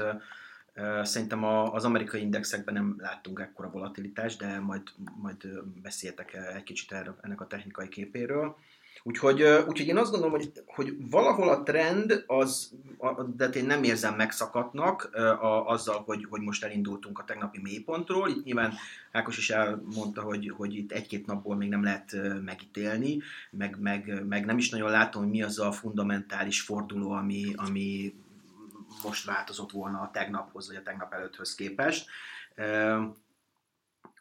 [1.03, 4.83] Szerintem a, az amerikai indexekben nem láttunk ekkora volatilitást, de majd,
[5.23, 5.49] majd
[5.83, 8.57] beszéltek egy kicsit erről, ennek a technikai képéről.
[9.07, 12.73] Úgyhogy, úgyhogy én azt gondolom, hogy, hogy valahol a trend, az,
[13.37, 18.29] de én nem érzem megszakadnak a, azzal, hogy, hogy most elindultunk a tegnapi mélypontról.
[18.29, 18.73] Itt nyilván
[19.13, 24.45] Ákos is elmondta, hogy, hogy itt egy-két napból még nem lehet megítélni, meg, meg, meg
[24.45, 28.15] nem is nagyon látom, hogy mi az a fundamentális forduló, ami, ami
[29.03, 32.07] most változott volna a tegnaphoz, vagy a tegnap előtthöz képest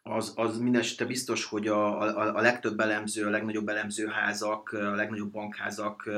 [0.09, 5.31] az, az mindeste biztos, hogy a, a, a legtöbb elemző, a legnagyobb elemzőházak, a legnagyobb
[5.31, 6.09] bankházak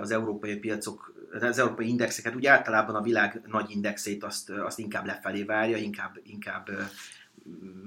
[0.00, 5.06] az európai piacok, az európai indexeket, úgy általában a világ nagy indexét azt, azt inkább
[5.06, 6.68] lefelé várja, inkább, inkább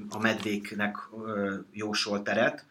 [0.09, 0.97] a medvéknek
[1.71, 2.65] jósol teret,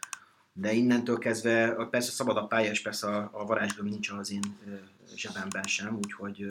[0.53, 4.43] de innentől kezdve persze szabad a pálya, és persze a, a varázslom nincs az én
[5.15, 6.47] zsebemben sem, úgyhogy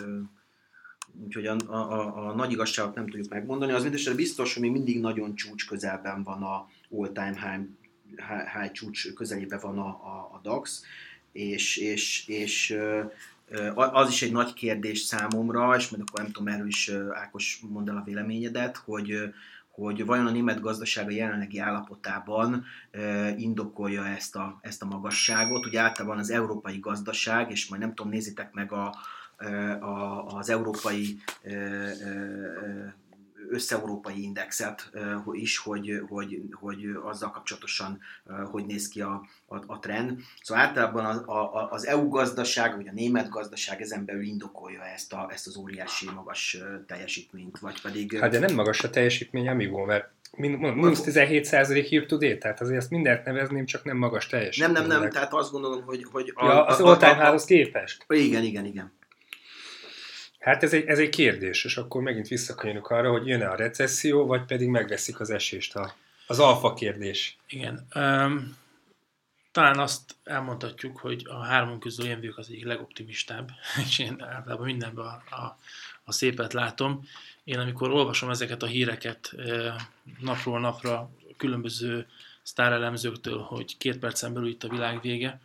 [1.24, 3.72] úgyhogy a, a, a nagy igazságot nem tudjuk megmondani.
[3.72, 6.68] Az mindesetre biztos, hogy még mindig nagyon csúcs közelben van a
[6.98, 7.68] all-time
[8.16, 10.84] high, high, csúcs közelében van a, a, a DAX,
[11.32, 12.78] és, és, és
[13.76, 17.90] az is egy nagy kérdés számomra, és majd akkor nem tudom, erről is Ákos mond
[17.90, 19.34] el a véleményedet, hogy,
[19.70, 22.66] hogy vajon a német gazdaság a jelenlegi állapotában
[23.38, 25.66] indokolja ezt a, ezt a magasságot.
[25.66, 28.96] Ugye általában az európai gazdaság, és majd nem tudom, nézitek meg a,
[30.28, 31.22] az európai
[33.50, 34.92] összeurópai indexet
[35.32, 38.00] is, hogy, hogy, hogy azzal kapcsolatosan
[38.52, 40.20] hogy néz ki a, a, a trend.
[40.42, 45.14] Szóval általában az, a, az EU gazdaság, vagy a német gazdaság ezen belül indokolja ezt,
[45.14, 48.20] a, ezt az óriási magas teljesítményt, vagy pedig...
[48.20, 52.62] Hát de nem magas a teljesítmény, amíg mert mínusz 17 százalék year to date, tehát
[52.62, 54.72] azért ezt mindent nevezném, csak nem magas teljesítmény.
[54.72, 56.06] Nem, nem, nem, tehát azt gondolom, hogy...
[56.12, 58.06] hogy a, ja, az all-time képest?
[58.08, 58.98] Igen, igen, igen.
[60.50, 64.26] Hát ez egy, ez egy kérdés, és akkor megint visszakanyarunk arra, hogy jön-e a recesszió,
[64.26, 65.96] vagy pedig megveszik az esést a,
[66.28, 67.38] az alfa kérdés.
[67.48, 67.88] Igen.
[67.96, 68.58] Um,
[69.52, 73.50] talán azt elmondhatjuk, hogy a három közül én az egyik legoptimistább,
[73.88, 75.58] és én általában mindenben a, a,
[76.04, 77.08] a szépet látom.
[77.44, 79.36] Én amikor olvasom ezeket a híreket
[80.20, 82.08] napról napra különböző
[82.44, 85.40] sztárelemzőktől, hogy két percen belül itt a világ vége,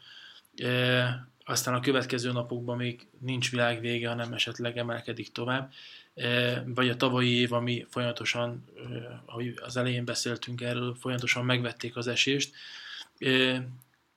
[1.44, 5.72] aztán a következő napokban még nincs világ vége, hanem esetleg emelkedik tovább.
[6.14, 11.96] E, vagy a tavalyi év, ami folyamatosan, e, ahogy az elején beszéltünk erről, folyamatosan megvették
[11.96, 12.54] az esést.
[13.18, 13.54] E,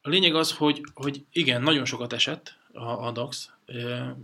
[0.01, 3.51] a lényeg az, hogy, hogy igen, nagyon sokat esett a, a DAX.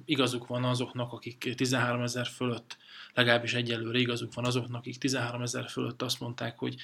[0.06, 2.78] Igazuk van azoknak, akik 13 ezer fölött,
[3.14, 6.76] legalábbis egyelőre igazuk van azoknak, akik 13 ezer fölött azt mondták, hogy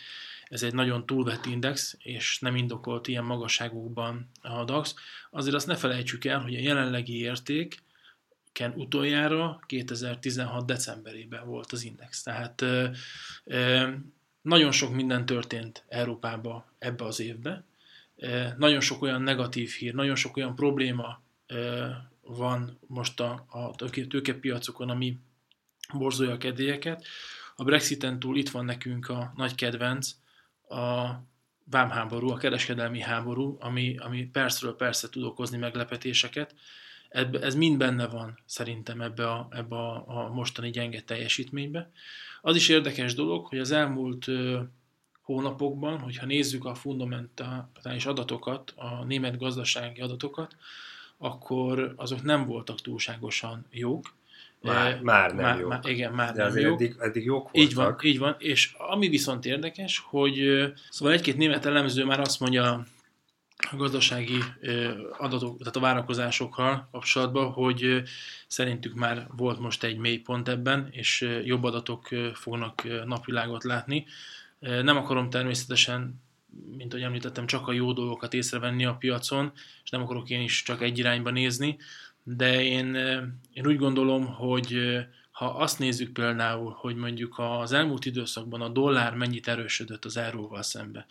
[0.50, 4.96] ez egy nagyon túlvett index, és nem indokolt ilyen magasságokban a DAX,
[5.32, 7.78] azért azt ne felejtsük el, hogy a jelenlegi érték
[8.76, 10.66] utoljára 2016.
[10.66, 12.24] decemberében volt az index.
[12.24, 12.66] Tehát
[14.42, 17.64] nagyon sok minden történt Európában ebbe az évbe.
[18.58, 21.22] Nagyon sok olyan negatív hír, nagyon sok olyan probléma
[22.22, 23.76] van most a, a
[24.08, 25.18] tőkepiacokon, ami
[25.94, 27.06] borzolja a kedélyeket.
[27.56, 30.12] A Brexiten túl itt van nekünk a nagy kedvenc,
[30.70, 31.10] a
[31.70, 36.56] vámháború, a kereskedelmi háború, ami, ami percről persze tud okozni meglepetéseket.
[37.10, 41.92] Ebbe, ez mind benne van szerintem ebbe, a, ebbe a, a mostani gyenge teljesítménybe.
[42.42, 44.62] Az is érdekes dolog, hogy az elmúlt ö,
[45.22, 50.56] hónapokban, hogyha nézzük a fundamentális adatokat, a német gazdasági adatokat,
[51.18, 54.18] akkor azok nem voltak túlságosan jók.
[54.62, 55.68] Már, már nem már, jó.
[55.68, 56.74] Már, igen, már De nem azért jó.
[56.74, 57.62] eddig, eddig jók voltak.
[57.62, 62.40] Így van, így van, és ami viszont érdekes, hogy szóval egy-két német elemző már azt
[62.40, 62.86] mondja
[63.72, 64.44] a gazdasági
[65.18, 68.02] adatok, tehát a várakozásokkal kapcsolatban, hogy
[68.48, 74.06] szerintük már volt most egy mély pont ebben, és jobb adatok fognak napvilágot látni.
[74.60, 76.22] Nem akarom természetesen
[76.78, 79.52] mint ahogy említettem, csak a jó dolgokat észrevenni a piacon,
[79.84, 81.78] és nem akarok én is csak egy irányba nézni,
[82.36, 82.96] de én,
[83.54, 84.98] én úgy gondolom, hogy
[85.32, 90.64] ha azt nézzük például, hogy mondjuk az elmúlt időszakban a dollár mennyit erősödött az euróval
[90.64, 91.06] szembe,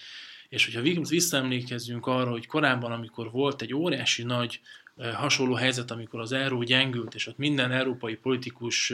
[0.49, 4.61] és hogyha visszaemlékezzünk arra, hogy korábban, amikor volt egy óriási nagy
[5.15, 8.93] hasonló helyzet, amikor az euró gyengült, és ott minden európai politikus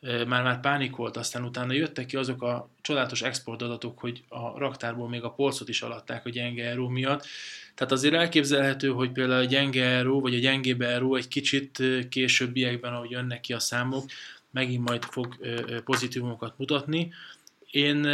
[0.00, 5.30] már-már pánikolt, aztán utána jöttek ki azok a csodálatos exportadatok, hogy a raktárból még a
[5.30, 7.26] polcot is alatták a gyenge euró miatt.
[7.74, 12.92] Tehát azért elképzelhető, hogy például a gyenge euró, vagy a gyengébb euró egy kicsit későbbiekben,
[12.92, 14.04] ahogy jönnek ki a számok,
[14.50, 15.36] megint majd fog
[15.84, 17.12] pozitívumokat mutatni.
[17.70, 18.04] Én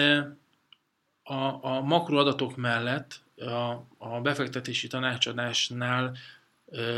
[1.22, 6.16] a, a makroadatok mellett a, a befektetési tanácsadásnál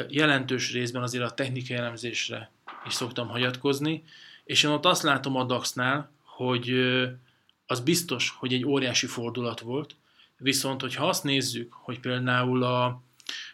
[0.09, 2.51] jelentős részben azért a technikai elemzésre
[2.87, 4.05] is szoktam hagyatkozni,
[4.49, 6.71] és én ott azt látom a DAX-nál, hogy
[7.67, 9.97] az biztos, hogy egy óriási fordulat volt,
[10.37, 13.03] viszont hogyha azt nézzük, hogy például a,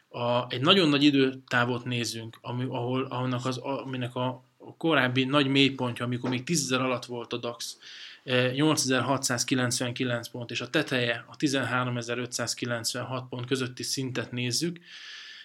[0.09, 4.27] a, egy nagyon nagy időtávot nézzünk, ami, ahol, annak az, aminek a,
[4.57, 7.79] a korábbi nagy mélypontja, amikor még 10 alatt volt a DAX,
[8.25, 14.79] 8699 pont, és a teteje a 13596 pont közötti szintet nézzük,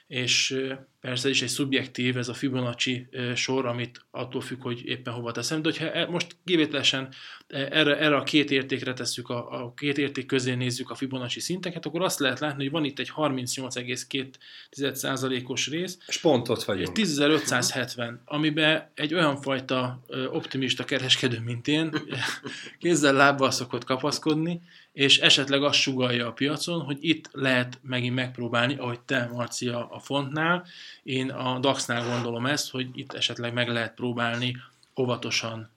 [0.08, 0.64] és
[1.02, 5.62] persze is egy szubjektív, ez a Fibonacci sor, amit attól függ, hogy éppen hova teszem,
[5.62, 7.14] de hogyha e, most kivételesen
[7.48, 11.86] erre, erre a két értékre tesszük, a, a két érték közé nézzük a Fibonacci szinteket,
[11.86, 15.98] akkor azt lehet látni, hogy van itt egy 38,2%-os rész.
[16.08, 16.98] És pont ott vagyunk.
[16.98, 21.92] 10.570, amiben egy olyan fajta optimista kereskedő, mint én,
[22.80, 28.76] kézzel lábbal szokott kapaszkodni, és esetleg azt sugalja a piacon, hogy itt lehet megint megpróbálni,
[28.78, 30.66] ahogy te, Marcia, a fontnál,
[31.04, 34.58] én a DAX-nál gondolom ezt, hogy itt esetleg meg lehet próbálni
[34.98, 35.70] óvatosan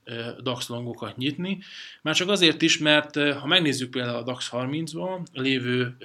[0.42, 1.58] DAX longokat nyitni.
[2.02, 5.96] Már csak azért is, mert ha megnézzük például a DAX 30-ban lévő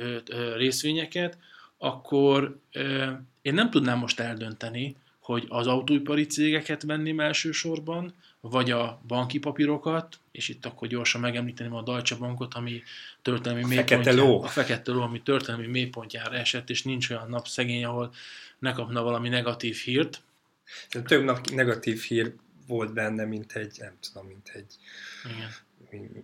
[0.56, 1.38] részvényeket,
[1.78, 2.60] akkor
[3.42, 10.20] én nem tudnám most eldönteni, hogy az autóipari cégeket venném elsősorban, vagy a banki papírokat,
[10.32, 12.84] és itt akkor gyorsan megemlíteném a Deutsche Bankot, ami
[13.22, 14.44] történelmi a fekete ló.
[14.44, 18.14] a fekete ló, ami történelmi mélypontjára esett, és nincs olyan nap szegény, ahol
[18.60, 20.22] ne kapna valami negatív hírt.
[21.06, 22.34] Több negatív hír
[22.68, 24.76] volt benne, mint egy, nem tudom, mint egy,
[25.26, 25.50] igen.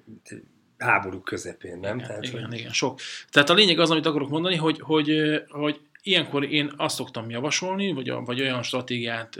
[0.06, 0.44] Mint egy
[0.78, 1.96] háború közepén, nem?
[1.96, 2.60] Igen, Tehát, igen, hogy...
[2.60, 3.00] igen, sok.
[3.30, 7.92] Tehát a lényeg az, amit akarok mondani, hogy, hogy, hogy ilyenkor én azt szoktam javasolni,
[7.92, 9.40] vagy, vagy olyan stratégiát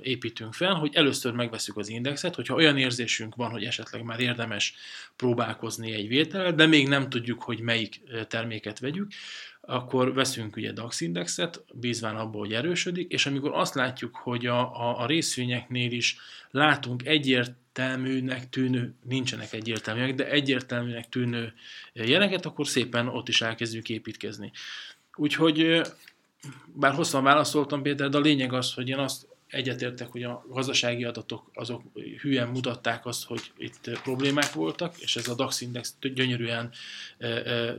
[0.00, 4.74] építünk fel, hogy először megveszük az indexet, hogyha olyan érzésünk van, hogy esetleg már érdemes
[5.16, 9.10] próbálkozni egy vétellel, de még nem tudjuk, hogy melyik terméket vegyük,
[9.60, 14.60] akkor veszünk ugye DAX indexet, bízván abból, hogy erősödik, és amikor azt látjuk, hogy a,
[14.60, 16.16] a, a részvényeknél is
[16.50, 21.52] látunk egyértelműnek tűnő, nincsenek egyértelműek, de egyértelműnek tűnő
[21.92, 24.52] jeleket, akkor szépen ott is elkezdjük építkezni.
[25.16, 25.80] Úgyhogy,
[26.66, 31.04] bár hosszan válaszoltam Péter, de a lényeg az, hogy én azt egyetértek, hogy a gazdasági
[31.04, 31.82] adatok azok
[32.20, 36.70] hülyen mutatták azt, hogy itt problémák voltak, és ez a DAX Index gyönyörűen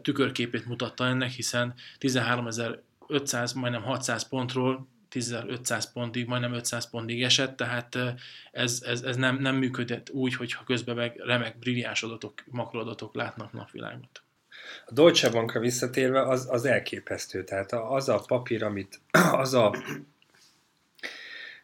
[0.02, 7.98] tükörképét mutatta ennek, hiszen 13.500, majdnem 600 pontról 10.500 pontig, majdnem 500 pontig esett, tehát
[8.52, 13.54] ez, ez, ez nem, nem működött úgy, hogyha közben meg remek, brilliáns adatok, makroadatok látnak
[13.54, 14.25] napvilágot.
[14.86, 17.44] A Deutsche Bankra visszatérve az, az elképesztő.
[17.44, 19.00] Tehát az a papír, amit
[19.44, 19.76] az a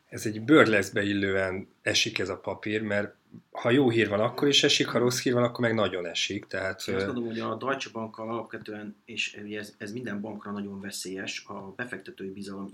[0.10, 3.14] ez egy bőrleszbe illően esik ez a papír, mert
[3.52, 6.46] ha jó hír van, akkor is esik, ha rossz hír van, akkor meg nagyon esik.
[6.46, 10.82] Tehát, Én azt mondom, hogy a Deutsche Bankkal alapvetően, és ez, ez minden bankra nagyon
[10.82, 12.70] veszélyes, a befektetői bizalom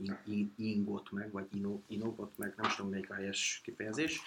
[0.58, 1.46] ingott meg, vagy
[1.88, 4.22] inogott meg, nem tudom melyik helyes kifejezés,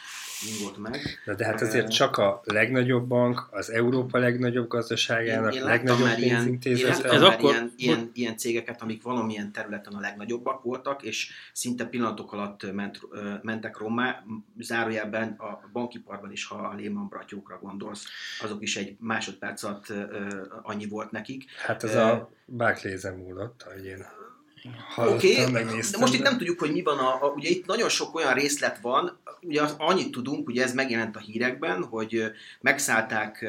[0.59, 1.01] ingott meg.
[1.25, 6.15] Na de hát azért csak a legnagyobb bank, az Európa legnagyobb gazdaságának, én, én legnagyobb
[6.15, 7.05] pénzintézet.
[7.05, 7.51] Ez akkor...
[7.51, 13.01] ilyen, ilyen, ilyen cégeket, amik valamilyen területen a legnagyobbak voltak, és szinte pillanatok alatt ment,
[13.43, 14.25] mentek rommá,
[14.59, 15.69] zárójelben a
[16.21, 18.05] bankiparban is, ha a Lehman bratyókra gondolsz,
[18.43, 19.93] azok is egy másodperc alatt
[20.63, 21.45] annyi volt nekik.
[21.65, 24.07] Hát ez a Barclays-en múlott, ahogy én
[24.97, 26.99] Oké, okay, de most itt nem tudjuk, hogy mi van.
[26.99, 31.17] A, a, ugye itt nagyon sok olyan részlet van, ugye annyit tudunk, ugye ez megjelent
[31.17, 33.47] a hírekben, hogy megszállták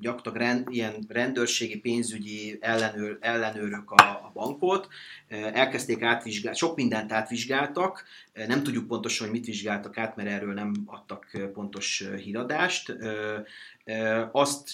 [0.00, 4.88] gyakorlatilag rend, ilyen rendőrségi, pénzügyi ellenőr, ellenőrök a, a bankot,
[5.28, 8.04] elkezdték átvizsgálni, sok mindent átvizsgáltak,
[8.46, 12.96] nem tudjuk pontosan, hogy mit vizsgáltak át, mert erről nem adtak pontos híradást.
[14.32, 14.70] Azt,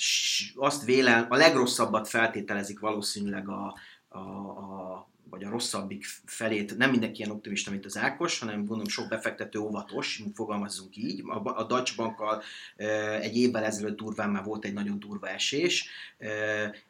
[0.55, 3.75] azt vélen, a legrosszabbat feltételezik valószínűleg a,
[4.09, 8.89] a, a vagy a rosszabbik felét, nem mindenki ilyen optimista, mint az Ákos, hanem gondolom
[8.89, 11.23] sok befektető óvatos, fogalmazzunk így.
[11.27, 12.43] A, a Deutsche Bankkal
[13.21, 15.89] egy évvel ezelőtt durván már volt egy nagyon durva esés,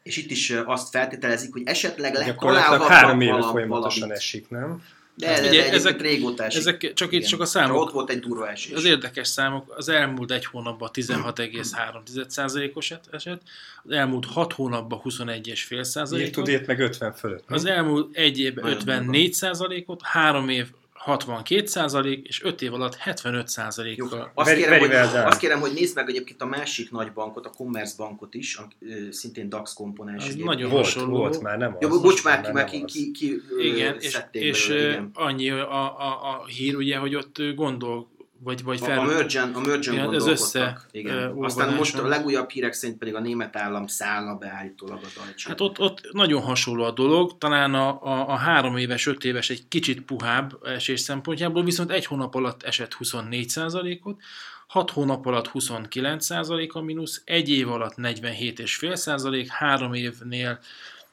[0.02, 4.18] és itt is azt feltételezik, hogy esetleg találhatnak három éve folyamatosan valami.
[4.18, 4.82] esik, nem?
[5.14, 6.60] De, Hát de, ugye de ezek- régóta esik.
[6.60, 7.80] ezek csak itt csak a számok.
[7.80, 8.72] Ott volt egy durva esés.
[8.72, 13.40] Az érdekes számok, az elmúlt egy hónapban 16,3%-os eset,
[13.84, 17.44] az elmúlt 6 hónapban 21,5 Írtud százalékot, ért meg 50 fölött.
[17.46, 20.66] az elmúlt egy évben Nagyon 54 százalékot, 3 év
[21.02, 24.32] 62 százalék, és 5 év alatt 75 Jó, százalékkal.
[24.34, 27.46] azt, Very- kérem, very hogy, azt kérem, hogy nézd meg egyébként a másik nagy bankot,
[27.46, 30.34] a Commerce bankot is, ami ö, szintén DAX komponens.
[30.34, 31.16] Nagyon Volt, hasonló.
[31.16, 32.00] volt már, nem Jó, az.
[32.00, 35.10] bocs már ki, már ki, ki, ki ö, Igen, és, és belőle, ö, igen.
[35.14, 38.08] annyi a, a, a hír, ugye, hogy ott gondol,
[38.44, 38.98] vagy, vagy A, fel...
[38.98, 40.32] a mergen, a mergen Igen, ez gondolkodtak.
[40.32, 41.34] össze, igen.
[41.38, 45.48] Aztán most a legújabb hírek szerint pedig a német állam szállna be állítólag a Deutsche.
[45.48, 49.50] Hát ott, ott nagyon hasonló a dolog, talán a, a, a három éves, öt éves
[49.50, 54.20] egy kicsit puhább esés szempontjából, viszont egy hónap alatt esett 24%-ot,
[54.66, 60.58] hat hónap alatt 29% a mínusz, egy év alatt 47,5%, három évnél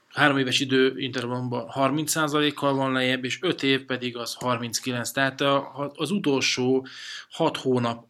[0.10, 5.12] három éves időintervallumban 30%-kal van lejjebb, és 5 év pedig az 39.
[5.12, 6.88] Tehát a- az utolsó
[7.30, 8.08] 6 hónap,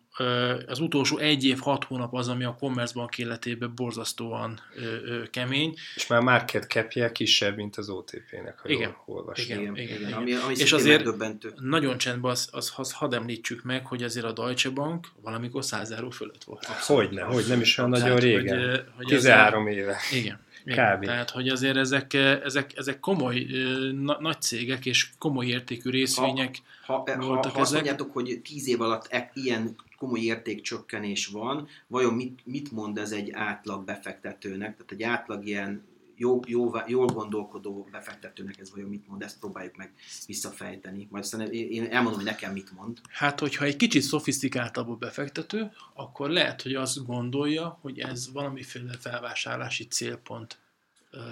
[0.68, 5.74] az utolsó egy év 6 hónap az, ami a Commerzbank életében borzasztóan ö, ö, kemény.
[5.96, 8.82] És már market capje kisebb, mint az OTP-nek, ha Igen.
[9.06, 9.60] jól olvastam.
[9.60, 9.76] Igen.
[9.76, 10.14] igen, igen, igen.
[10.14, 11.54] Ami, ami És azért- megdöbbentő.
[11.60, 15.92] Nagyon csendben az, az, az hadd említsük meg, hogy azért a Deutsche Bank valamikor 100
[15.92, 16.66] euró fölött volt.
[16.66, 18.70] Hogyne, hogy nem is olyan nagyon régen.
[18.70, 19.96] Hogy, hogy 13 éve.
[20.08, 20.40] Azért, igen.
[20.70, 20.98] Igen.
[20.98, 21.06] Kb.
[21.06, 26.62] Tehát, hogy azért ezek, ezek, ezek komoly, ö, na, nagy cégek és komoly értékű részvények.
[26.86, 27.74] Ha, ha, ha voltak azt ezek.
[27.74, 33.12] mondjátok, hogy 10 év alatt e, ilyen komoly értékcsökkenés van, vajon mit, mit mond ez
[33.12, 34.72] egy átlag befektetőnek?
[34.72, 35.84] Tehát egy átlag ilyen
[36.20, 39.22] jó, jó, jól gondolkodó befektetőnek ez vajon mit mond?
[39.22, 39.94] Ezt próbáljuk meg
[40.26, 41.08] visszafejteni.
[41.12, 43.02] Majd aztán én elmondom, hogy nekem mit mond.
[43.10, 48.94] Hát, hogyha egy kicsit szofisztikáltabb a befektető, akkor lehet, hogy azt gondolja, hogy ez valamiféle
[48.94, 50.60] felvásárlási célpont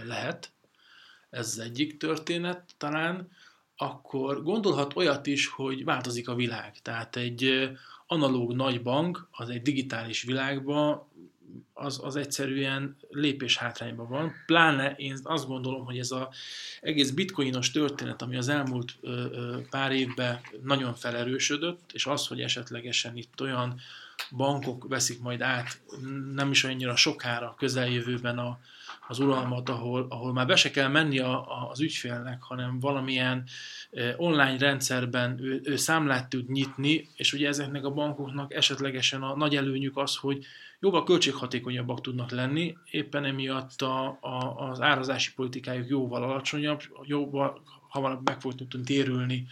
[0.06, 0.52] lehet.
[1.30, 3.30] Ez az egyik történet talán.
[3.76, 6.82] Akkor gondolhat olyat is, hogy változik a világ.
[6.82, 7.70] Tehát egy
[8.08, 11.07] analóg nagy bank, az egy digitális világban
[11.74, 14.34] az, az egyszerűen lépés hátrányban van.
[14.46, 16.28] Pláne én azt gondolom, hogy ez az
[16.82, 18.98] egész bitcoinos történet, ami az elmúlt
[19.70, 23.80] pár évben nagyon felerősödött, és az, hogy esetlegesen itt olyan
[24.32, 25.82] bankok veszik majd át,
[26.34, 28.60] nem is annyira sokára közeljövőben a,
[29.08, 33.44] az uralmat, ahol, ahol már be se kell menni a, a, az ügyfélnek, hanem valamilyen
[33.92, 39.36] eh, online rendszerben ő, ő számlát tud nyitni, és ugye ezeknek a bankoknak esetlegesen a
[39.36, 40.46] nagy előnyük az, hogy
[40.80, 48.26] jóval költséghatékonyabbak tudnak lenni, éppen emiatt a, a, az árazási politikájuk jóval alacsonyabb, jóval hamarabb
[48.26, 49.48] meg fog tudni térülni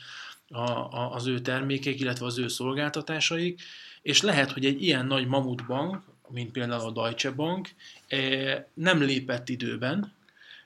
[0.50, 3.62] a, a, az ő termékek, illetve az ő szolgáltatásaik,
[4.02, 7.70] és lehet, hogy egy ilyen nagy mamutbank, mint például a Deutsche Bank,
[8.08, 10.14] eh, nem lépett időben,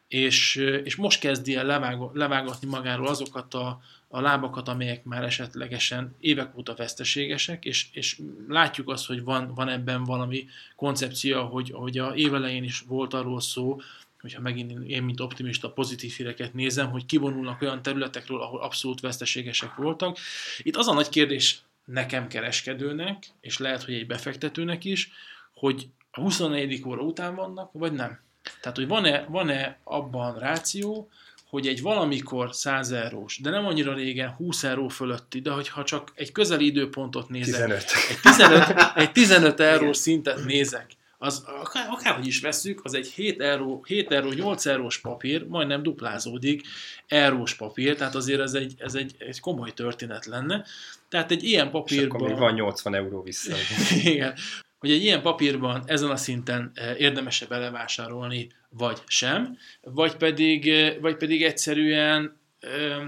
[0.10, 6.16] és, és most kezdi el levág, levágatni magáról azokat a, a lábakat, amelyek már esetlegesen
[6.20, 11.97] évek óta veszteségesek, és, és látjuk azt, hogy van, van ebben valami koncepció, hogy, hogy
[11.97, 13.82] a évelején is volt arról szó,
[14.22, 19.76] hogyha megint én, mint optimista, pozitív híreket nézem, hogy kivonulnak olyan területekről, ahol abszolút veszteségesek
[19.76, 20.18] voltak.
[20.62, 25.12] Itt az a nagy kérdés nekem kereskedőnek, és lehet, hogy egy befektetőnek is,
[25.53, 26.84] hogy a 24.
[26.86, 28.20] óra után vannak, vagy nem.
[28.61, 31.09] Tehát, hogy van-e, van-e abban ráció,
[31.49, 36.11] hogy egy valamikor 100 eurós, de nem annyira régen 20 euró fölötti, de hogyha csak
[36.15, 37.85] egy közeli időpontot nézek, 15.
[38.09, 43.41] egy 15, egy 15 eurós szintet nézek, az akár, akárhogy is veszük, az egy 7
[43.41, 46.61] euró, 7 euró, 8 eurós papír, majdnem duplázódik
[47.07, 50.65] eurós papír, tehát azért ez egy, ez egy, egy komoly történet lenne.
[51.09, 52.21] Tehát egy ilyen És akkor papírban...
[52.21, 53.55] még van 80 euró vissza.
[54.03, 54.33] Igen.
[54.80, 60.95] Hogy egy ilyen papírban ezen a szinten eh, érdemese belevásárolni, vagy sem, vagy pedig, eh,
[61.01, 63.05] vagy pedig egyszerűen ö,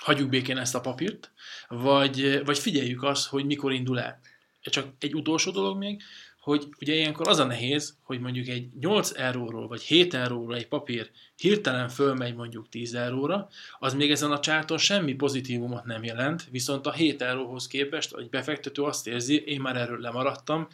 [0.00, 1.30] hagyjuk békén ezt a papírt,
[1.68, 4.20] vagy, vagy figyeljük azt, hogy mikor indul el.
[4.62, 6.02] Csak egy utolsó dolog még,
[6.48, 10.68] hogy ugye ilyenkor az a nehéz, hogy mondjuk egy 8 euróról vagy 7 euróról egy
[10.68, 16.48] papír hirtelen fölmegy mondjuk 10 euróra, az még ezen a csárton semmi pozitívumot nem jelent,
[16.50, 20.68] viszont a 7 euróhoz képest egy befektető azt érzi, én már erről lemaradtam,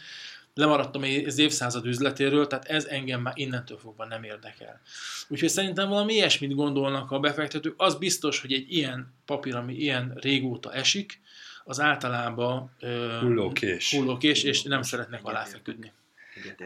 [0.55, 4.81] lemaradtam az évszázad üzletéről, tehát ez engem már innentől fogva nem érdekel.
[5.29, 7.75] Úgyhogy szerintem valami ilyesmit gondolnak a befektetők.
[7.77, 11.21] Az biztos, hogy egy ilyen papír, ami ilyen régóta esik,
[11.65, 13.95] az általában ö, Hullókés.
[13.95, 15.93] hullókés, és nem szeretnek aláfeküdni.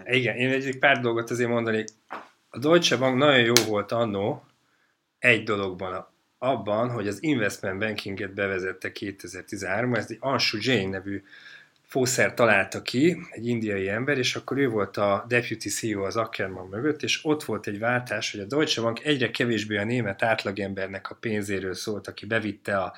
[0.04, 1.88] Igen, én egy pár dolgot azért mondanék.
[2.48, 4.44] A Deutsche Bank nagyon jó volt annó
[5.18, 6.06] egy dologban,
[6.38, 11.22] abban, hogy az investment bankinget bevezette 2013 ez egy Anshu Jain nevű
[11.86, 16.68] fószer találta ki, egy indiai ember, és akkor ő volt a deputy CEO az Ackerman
[16.68, 21.10] mögött, és ott volt egy váltás, hogy a Deutsche Bank egyre kevésbé a német átlagembernek
[21.10, 22.94] a pénzéről szólt, aki bevitte a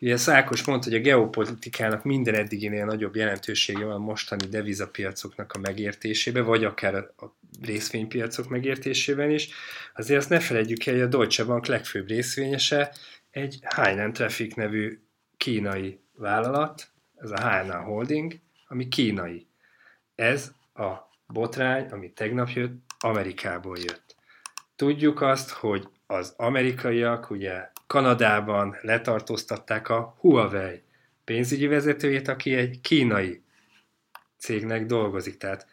[0.00, 5.58] Ugye Szákos mondta, hogy a geopolitikának minden eddiginél nagyobb jelentősége van a mostani devizapiacoknak a
[5.58, 9.48] megértésébe, vagy akár a részvénypiacok megértésében is.
[9.94, 12.94] Azért azt ne felejtjük el, hogy a Deutsche Bank legfőbb részvényese
[13.30, 14.98] egy Hainan Traffic nevű
[15.36, 19.46] kínai vállalat, ez a Hainan Holding, ami kínai.
[20.14, 20.92] Ez a
[21.26, 24.16] botrány, ami tegnap jött, Amerikából jött.
[24.76, 30.82] Tudjuk azt, hogy az amerikaiak ugye Kanadában letartóztatták a Huawei
[31.24, 33.42] pénzügyi vezetőjét, aki egy kínai
[34.38, 35.36] cégnek dolgozik.
[35.36, 35.66] Tehát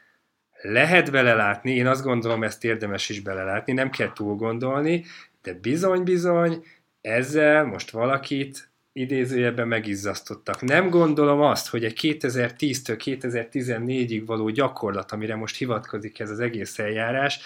[0.61, 5.05] lehet belelátni, én azt gondolom, ezt érdemes is belelátni, nem kell túl gondolni,
[5.41, 6.63] de bizony-bizony
[7.01, 10.61] ezzel most valakit idézőjebben megizzasztottak.
[10.61, 16.79] Nem gondolom azt, hogy egy 2010-től 2014-ig való gyakorlat, amire most hivatkozik ez az egész
[16.79, 17.39] eljárás,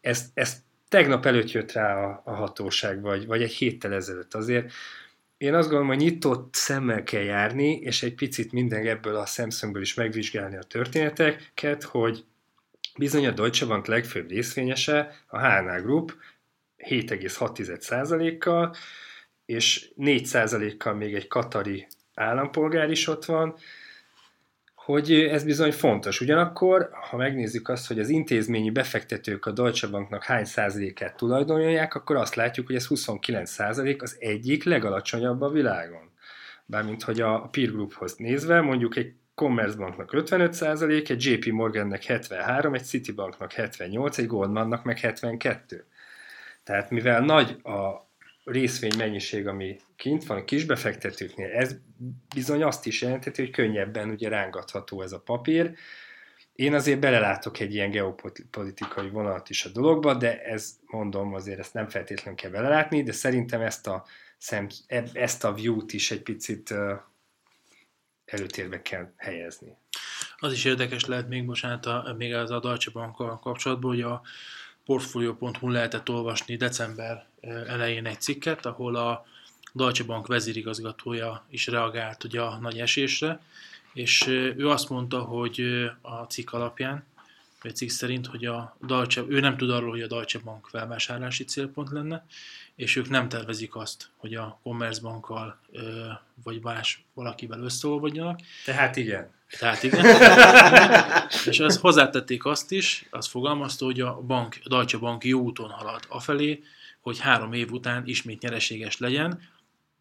[0.00, 0.56] ezt, ezt
[0.94, 4.34] tegnap előtt jött rá a, a hatóság, vagy, vagy egy héttel ezelőtt.
[4.34, 4.72] Azért
[5.36, 9.82] én azt gondolom, hogy nyitott szemmel kell járni, és egy picit minden ebből a szemszögből
[9.82, 12.24] is megvizsgálni a történeteket, hogy
[12.98, 16.14] bizony a Deutsche Bank legfőbb részvényese, a HNA Group
[16.78, 18.74] 7,6%-kal,
[19.46, 23.56] és 4%-kal még egy katari állampolgár is ott van,
[24.84, 26.20] hogy ez bizony fontos.
[26.20, 32.16] Ugyanakkor, ha megnézzük azt, hogy az intézményi befektetők a Deutsche Banknak hány százalékát tulajdonolják, akkor
[32.16, 36.10] azt látjuk, hogy ez 29 százalék az egyik legalacsonyabb a világon.
[36.66, 42.74] Bármint, hogy a peer grouphoz nézve, mondjuk egy Commerzbanknak 55 százalék, egy JP Morgannek 73,
[42.74, 45.86] egy Citibanknak 78, egy Goldmannak meg 72.
[46.64, 48.08] Tehát mivel nagy a
[48.44, 51.76] részvény mennyiség, ami kint van a kisbefektetőknél, ez
[52.34, 55.74] bizony azt is jelenteti, hogy könnyebben ugye rángatható ez a papír.
[56.54, 61.74] Én azért belelátok egy ilyen geopolitikai vonalat is a dologba, de ez mondom, azért ezt
[61.74, 64.04] nem feltétlenül kell belelátni, de szerintem ezt a,
[64.38, 64.68] szem,
[65.12, 66.74] ezt a view-t is egy picit
[68.24, 69.76] előtérbe kell helyezni.
[70.36, 74.22] Az is érdekes lehet még, bocsánat, még az a Deutsche Bankkal kapcsolatban, hogy a
[74.84, 77.26] portfolio.hu lehetett olvasni december
[77.66, 79.26] elején egy cikket, ahol a
[79.72, 83.40] Deutsche Bank vezérigazgatója is reagált ugye a nagy esésre,
[83.92, 84.26] és
[84.56, 85.62] ő azt mondta, hogy
[86.00, 87.04] a cikk alapján,
[87.62, 91.44] vagy cikk szerint, hogy a Deutsche, ő nem tud arról, hogy a Deutsche Bank felvásárlási
[91.44, 92.24] célpont lenne,
[92.74, 95.58] és ők nem tervezik azt, hogy a Commerzbankkal
[96.44, 98.40] vagy más valakivel összeolvadjanak.
[98.64, 99.30] Tehát igen.
[99.58, 100.04] Tehát igen.
[101.50, 105.70] és az hozzátették azt is, azt fogalmazta, hogy a bank, a Deutsche Bank jó úton
[105.70, 106.62] halad afelé,
[107.04, 109.40] hogy három év után ismét nyereséges legyen,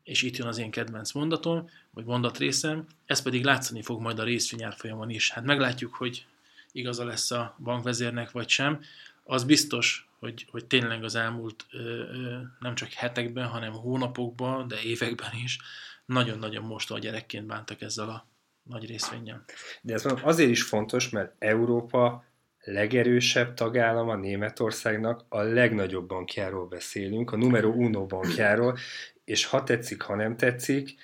[0.03, 4.23] és itt jön az én kedvenc mondatom, vagy mondatrészem, ez pedig látszani fog majd a
[4.23, 5.31] részvényárfolyamon is.
[5.31, 6.25] Hát meglátjuk, hogy
[6.71, 8.81] igaza lesz a bankvezérnek, vagy sem.
[9.23, 14.81] Az biztos, hogy, hogy tényleg az elmúlt ö, ö, nem csak hetekben, hanem hónapokban, de
[14.81, 15.59] években is
[16.05, 18.27] nagyon-nagyon most a gyerekként bántak ezzel a
[18.63, 19.43] nagy részvényen.
[19.81, 22.25] De ez azért is fontos, mert Európa
[22.63, 28.77] legerősebb tagállama Németországnak a legnagyobb bankjáról beszélünk, a numero uno bankjáról,
[29.25, 30.95] és ha tetszik, ha nem tetszik,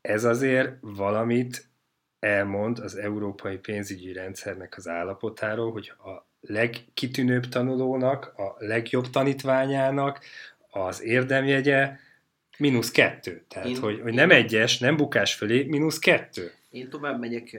[0.00, 1.68] ez azért valamit
[2.18, 10.20] elmond az európai pénzügyi rendszernek az állapotáról, hogy a legkitűnőbb tanulónak, a legjobb tanítványának
[10.70, 11.96] az érdemjegye
[12.58, 13.44] mínusz kettő.
[13.48, 16.52] Tehát, én, hogy, hogy nem egyes, nem bukás fölé, mínusz kettő.
[16.70, 17.52] Én tovább megyek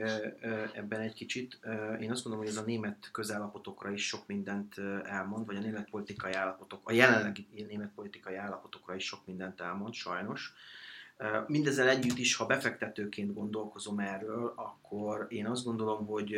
[0.74, 1.58] ebben egy kicsit.
[2.00, 4.74] Én azt gondolom, hogy ez a német közállapotokra is sok mindent
[5.04, 9.94] elmond, vagy a német politikai állapotok, a jelenlegi német politikai állapotokra is sok mindent elmond,
[9.94, 10.54] sajnos.
[11.46, 16.30] Mindezzel együtt is, ha befektetőként gondolkozom erről, akkor én azt gondolom, hogy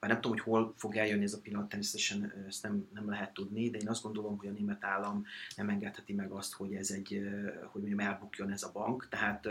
[0.00, 3.34] már nem tudom, hogy hol fog eljönni ez a pillanat, természetesen ezt nem, nem lehet
[3.34, 5.26] tudni, de én azt gondolom, hogy a német állam
[5.56, 7.22] nem engedheti meg azt, hogy ez egy,
[7.72, 9.08] hogy mondjam, elbukjon ez a bank.
[9.10, 9.48] Tehát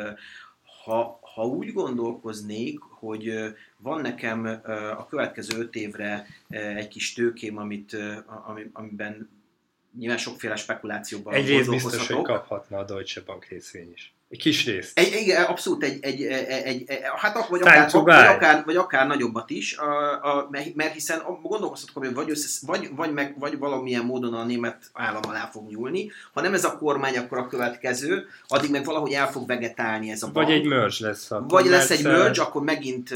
[0.84, 3.34] ha, ha úgy gondolkoznék, hogy
[3.78, 4.46] van nekem
[4.98, 7.98] a következő öt évre egy kis tőkém, amit,
[8.74, 9.30] amiben
[9.98, 14.16] nyilván sokféle spekulációban Egyrészt biztos, hogy kaphatna a Deutsche Bank részvény is.
[14.30, 15.00] Egy kis részt.
[15.00, 19.50] Egy, igen, abszolút egy, egy, egy, egy hát vagy akár, vagy, akár, vagy akár nagyobbat
[19.50, 24.34] is, a, a, mert hiszen gondolkozhatok, hogy vagy, össze, vagy, vagy, meg, vagy valamilyen módon
[24.34, 28.72] a német állam alá fog nyúlni, ha nem ez a kormány, akkor a következő, addig
[28.72, 30.48] meg valahogy el fog vegetálni ez a bank.
[30.48, 31.32] Vagy egy merge lesz.
[31.32, 33.10] A vagy lesz egy merge, akkor megint,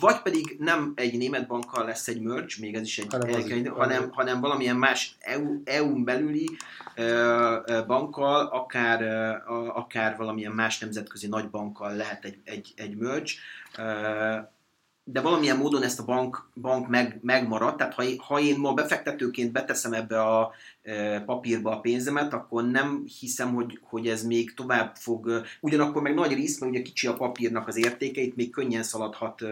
[0.00, 3.70] vagy pedig nem egy német bankkal lesz egy merge, még ez is egy, hanem, egy,
[3.74, 6.56] hanem, hanem valamilyen más EU, EU-n belüli
[7.86, 9.02] bankkal, akár,
[9.74, 13.32] akár valamilyen más nemzetközi nagy bankkal lehet egy, egy, egy merge,
[15.08, 19.52] de valamilyen módon ezt a bank, bank meg, megmarad, tehát ha, ha én ma befektetőként
[19.52, 20.52] beteszem ebbe a
[21.26, 26.32] papírba a pénzemet, akkor nem hiszem, hogy, hogy ez még tovább fog, ugyanakkor meg nagy
[26.32, 29.42] rész, mert ugye kicsi a papírnak az értékeit, még könnyen szaladhat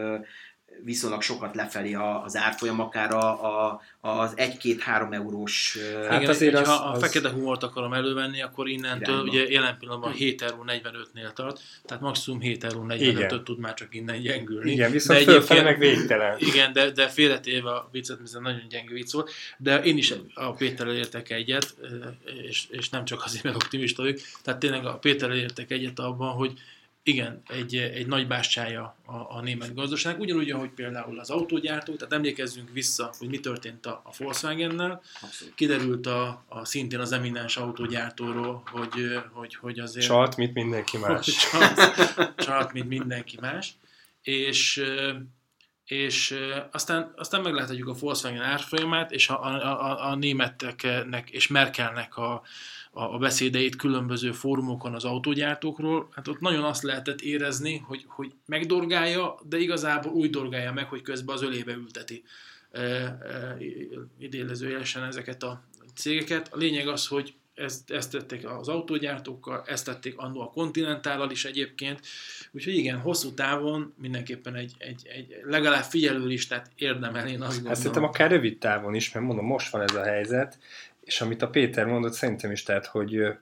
[0.85, 1.93] viszonylag sokat lefelé
[2.25, 5.79] az árfolyam, akár a, a, az 1-2-3 eurós...
[6.09, 9.31] Hát Igen, azért az, ha a fekete humort akarom elővenni, akkor innentől irányba.
[9.31, 13.95] ugye jelen pillanatban 7 euró 45-nél tart, tehát maximum 7 euró 45-öt tud már csak
[13.95, 14.71] innen gyengülni.
[14.71, 16.37] Igen, viszont de fölfele meg végtelen.
[16.39, 20.53] Igen, de, de félretéve a viccet, hiszen nagyon gyenge vicc volt, de én is a
[20.53, 21.75] Péterrel értek egyet,
[22.49, 26.33] és, és nem csak azért, mert optimista vagyok, tehát tényleg a Péterrel értek egyet abban,
[26.33, 26.59] hogy
[27.07, 32.13] igen, egy, egy nagy bástyája a, a német gazdaság, ugyanúgy, ahogy például az autógyártó, tehát
[32.13, 35.03] emlékezzünk vissza, hogy mi történt a, a Volkswagen-nel.
[35.55, 40.07] Kiderült a, a, szintén az eminens autógyártóról, hogy, hogy, hogy azért...
[40.07, 41.49] Csalt, mint mindenki más.
[41.51, 43.75] Csalt, csalt, mint mindenki más.
[44.23, 44.83] És,
[45.85, 46.39] és
[46.71, 52.43] aztán, aztán megláthatjuk a Volkswagen árfolyamát, és a, a, a, a németeknek és Merkelnek a,
[52.91, 59.39] a beszédeit különböző fórumokon az autógyártókról, hát ott nagyon azt lehetett érezni, hogy, hogy megdorgálja,
[59.43, 62.25] de igazából úgy dorgálja meg, hogy közben az ölébe ülteti
[62.71, 63.57] e, e,
[64.19, 65.63] idélezőjelesen ezeket a
[65.95, 66.49] cégeket.
[66.53, 71.45] A lényeg az, hogy ezt, ezt tették az autógyártókkal, ezt tették annó a Continentállal is
[71.45, 72.01] egyébként,
[72.53, 77.73] úgyhogy igen, hosszú távon mindenképpen egy, egy, egy legalább figyelőlistát érdemel, én azt gondolom.
[77.73, 80.59] Ezt szerintem akár rövid távon is, mert mondom, most van ez a helyzet,
[81.01, 83.35] és amit a Péter mondott, szerintem is, tehát, hogy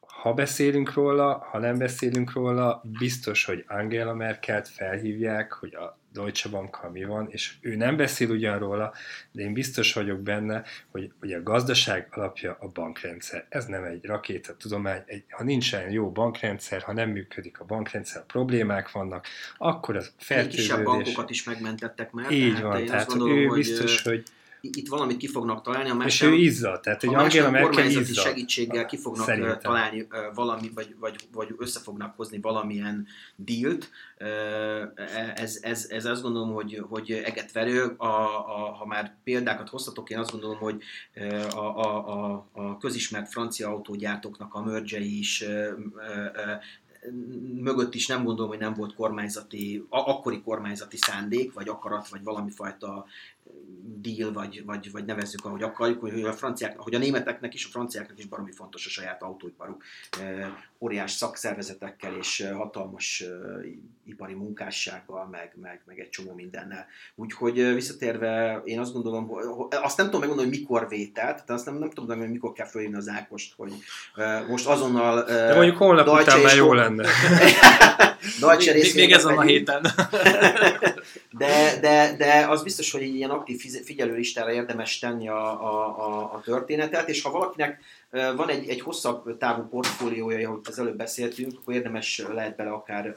[0.00, 6.50] ha beszélünk róla, ha nem beszélünk róla, biztos, hogy Angela Merkelt felhívják, hogy a Deutsche
[6.50, 8.92] Bank mi van, és ő nem beszél ugyan róla,
[9.32, 13.46] de én biztos vagyok benne, hogy, hogy a gazdaság alapja a bankrendszer.
[13.48, 18.24] Ez nem egy rakéta tudomány, egy, ha nincsen jó bankrendszer, ha nem működik a bankrendszer,
[18.26, 19.26] problémák vannak,
[19.58, 20.66] akkor a fertőződés...
[20.66, 22.30] Kisebb bankokat is megmentettek már.
[22.30, 24.24] Így tehát van, tehát gondolom, ő biztos, hogy, hogy
[24.60, 25.90] itt valamit ki fognak találni.
[25.90, 28.20] A más és ő izza, tehát egy Angela Merkel izza.
[28.20, 29.58] segítséggel ki fognak Szerintem.
[29.58, 33.06] találni valami, vagy, vagy, vagy össze fognak hozni valamilyen
[33.36, 33.90] dílt.
[35.34, 37.94] Ez, ez, ez azt gondolom, hogy, hogy eget verő.
[37.96, 40.82] A, a, ha már példákat hoztatok, én azt gondolom, hogy
[41.50, 45.44] a, a, a, a közismert francia autógyártóknak a mörgyei is
[47.54, 52.50] mögött is nem gondolom, hogy nem volt kormányzati, akkori kormányzati szándék, vagy akarat, vagy valami
[52.50, 53.06] fajta
[54.02, 57.68] deal, vagy, vagy, vagy nevezzük, ahogy akarjuk, hogy a franciák, hogy a németeknek is, a
[57.68, 59.82] franciáknak is baromi fontos a saját autóiparuk.
[60.78, 63.24] Óriás szakszervezetekkel és hatalmas
[64.06, 66.86] ipari munkássággal, meg, meg, meg egy csomó mindennel.
[67.14, 71.64] Úgyhogy visszatérve, én azt gondolom, hogy, azt nem tudom megmondani, hogy mikor vételt, tehát azt
[71.64, 73.72] nem, nem tudom, hogy mikor kell fölhívni az Ákost, hogy
[74.48, 75.24] most azonnal...
[75.24, 77.08] De mondjuk holnap után már jó lenne.
[78.40, 79.86] Deutsche még, még ezen a héten.
[81.38, 86.40] de, de, de az biztos, hogy ilyen aktív figyelőlistára érdemes tenni a, a, a, a
[86.44, 91.74] történetet, és ha valakinek van egy, egy hosszabb távú portfóliója, ahogy az előbb beszéltünk, akkor
[91.74, 93.14] érdemes lehet bele akár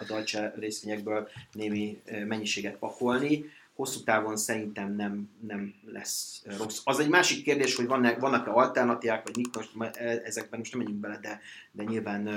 [0.00, 3.44] a Deutsche részvényekből némi mennyiséget pakolni.
[3.74, 6.80] Hosszú távon szerintem nem, nem lesz rossz.
[6.84, 11.00] Az egy másik kérdés, hogy vannak, vannak-e alternatívák, vagy mik most, ezekben most nem menjünk
[11.00, 11.40] bele, de,
[11.72, 12.28] de nyilván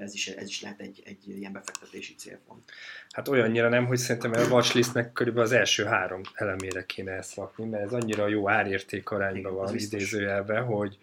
[0.00, 2.70] ez is, ez is lehet egy, egy ilyen befektetési célpont.
[3.10, 7.64] Hát olyannyira nem, hogy szerintem a watchlistnek körülbelül az első három elemére kéne ezt rakni,
[7.64, 10.98] mert ez annyira jó árérték arányban van idézőjelben, hogy,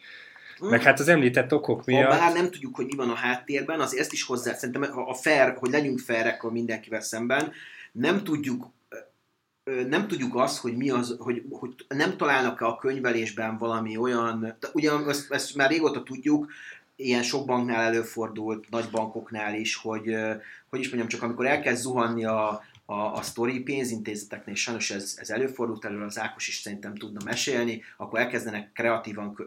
[0.57, 0.69] Hmm.
[0.69, 2.11] Meg hát az említett okok miatt...
[2.11, 5.13] Ha bár nem tudjuk, hogy mi van a háttérben, az ezt is hozzá, szerintem a
[5.13, 7.51] fair, hogy legyünk fairek a mindenkivel szemben,
[7.91, 8.71] nem tudjuk
[9.89, 14.91] nem tudjuk azt, hogy mi az, hogy, hogy nem találnak-e a könyvelésben valami olyan, ugye
[15.07, 16.51] ezt, ezt már régóta tudjuk,
[16.95, 20.15] ilyen sok banknál előfordult, nagy bankoknál is, hogy,
[20.69, 25.17] hogy is mondjam, csak amikor elkezd zuhanni a, a, a sztori pénzintézeteknél, és sajnos ez,
[25.19, 29.45] ez előfordult, elő az Ákos is szerintem tudna mesélni, akkor elkezdenek kreatívan,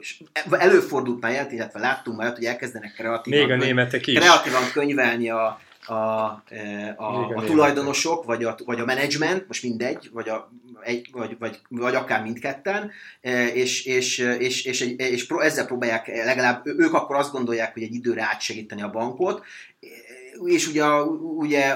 [0.50, 4.18] előfordult már illetve láttunk már, hogy elkezdenek kreatívan, Még a németek is.
[4.18, 5.60] kreatívan könyvelni a,
[5.90, 6.42] a,
[6.96, 11.36] a, a, a tulajdonosok, vagy a, vagy a menedzsment, most mindegy, vagy, a, egy, vagy,
[11.38, 12.90] vagy, vagy akár mindketten,
[13.54, 17.94] és, és, és, és, és, és ezzel próbálják legalább, ők akkor azt gondolják, hogy egy
[17.94, 19.44] időre átsegíteni a bankot,
[20.44, 20.84] és ugye,
[21.36, 21.74] ugye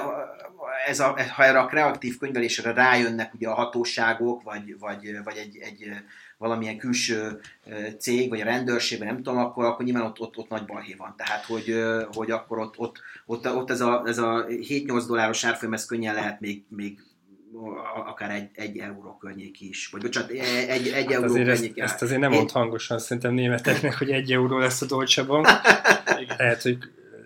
[0.86, 5.58] ez a, ha erre a kreatív könyvelésre rájönnek ugye a hatóságok, vagy, vagy, vagy egy,
[5.58, 5.92] egy
[6.44, 7.40] valamilyen külső
[7.98, 10.94] cég, vagy a rendőrség, vagy nem tudom, akkor, akkor nyilván ott, ott, ott nagy balhé
[10.98, 11.14] van.
[11.16, 11.74] Tehát, hogy,
[12.12, 16.14] hogy akkor ott, ott, ott, ott ez a, ez a 7-8 dolláros árfolyam, ez könnyen
[16.14, 16.98] lehet még, még
[18.06, 19.88] akár egy, egy euró környék is.
[19.88, 20.38] Vagy bocsánat, egy,
[20.68, 21.78] egy hát euró azért környék.
[21.78, 25.46] Ezt, ezt azért nem mond hangosan szerintem németeknek, hogy egy euró lesz a Deutsche Bank.
[26.38, 26.78] Lehet, hogy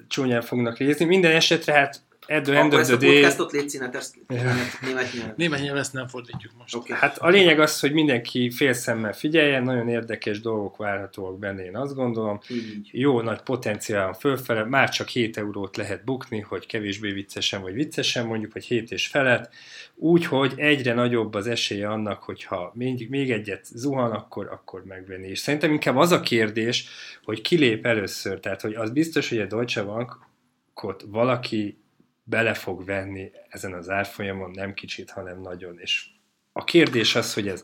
[0.09, 1.05] csúnyán fognak nézni.
[1.05, 2.01] Minden esetre hát
[2.31, 3.15] At the end Akkor of the day...
[3.15, 5.35] podcastot légy színet, ezt német nyelven.
[5.37, 6.75] Német nyelven ezt nem fordítjuk most.
[6.75, 6.97] Okay.
[6.97, 11.95] Hát a lényeg az, hogy mindenki félszemmel figyeljen, nagyon érdekes dolgok várhatóak benne, én azt
[11.95, 12.41] gondolom.
[12.51, 12.89] Így.
[12.93, 18.27] Jó nagy potenciál fölfele, már csak 7 eurót lehet bukni, hogy kevésbé viccesen vagy viccesen
[18.27, 19.53] mondjuk, vagy 7 és felett.
[19.95, 25.29] Úgy, hogy egyre nagyobb az esélye annak, hogyha még, még egyet zuhan, akkor, akkor megvenni.
[25.29, 26.89] És szerintem inkább az a kérdés,
[27.25, 28.41] hogy kilép először.
[28.41, 31.79] Tehát, hogy az biztos, hogy a Deutsche Bankot valaki
[32.29, 35.79] bele fog venni ezen az árfolyamon, nem kicsit, hanem nagyon.
[35.79, 36.07] És
[36.53, 37.63] a kérdés az, hogy ez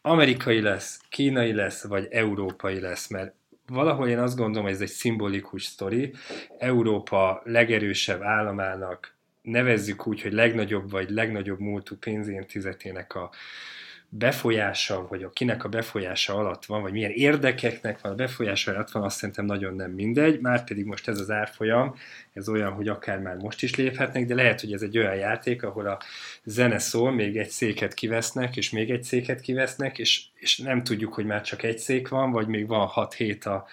[0.00, 3.34] amerikai lesz, kínai lesz, vagy európai lesz, mert
[3.66, 6.12] valahol én azt gondolom, hogy ez egy szimbolikus sztori.
[6.58, 13.30] Európa legerősebb államának nevezzük úgy, hogy legnagyobb vagy legnagyobb múltú pénzintézetének a
[14.10, 18.90] befolyása, vagy a kinek a befolyása alatt van, vagy milyen érdekeknek van a befolyása alatt
[18.90, 21.94] van, azt szerintem nagyon nem mindegy, már pedig most ez az árfolyam,
[22.32, 25.62] ez olyan, hogy akár már most is léphetnek, de lehet, hogy ez egy olyan játék,
[25.62, 26.00] ahol a
[26.44, 31.14] zene szól, még egy széket kivesznek, és még egy széket kivesznek, és, és nem tudjuk,
[31.14, 33.66] hogy már csak egy szék van, vagy még van 6 hét a,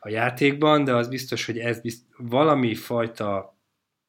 [0.00, 3.56] a játékban, de az biztos, hogy ez bizt, valami fajta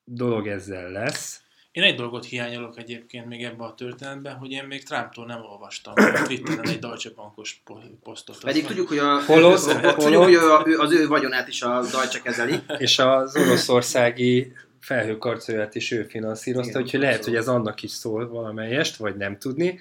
[0.03, 1.40] dolog ezzel lesz,
[1.71, 5.93] én egy dolgot hiányolok egyébként még ebbe a történetben, hogy én még Trumptól nem olvastam
[5.95, 7.61] a Twitteren egy Deutsche Bankos
[8.03, 8.39] posztot.
[8.43, 12.59] Pedig tudjuk, hogy, a, holott, holott, tudjuk, hogy az ő vagyonát is a Deutsche kezeli.
[12.77, 18.95] És az oroszországi felhőkarcolóját is ő finanszírozta, úgyhogy lehet, hogy ez annak is szól valamelyest,
[18.95, 19.79] vagy nem tudni.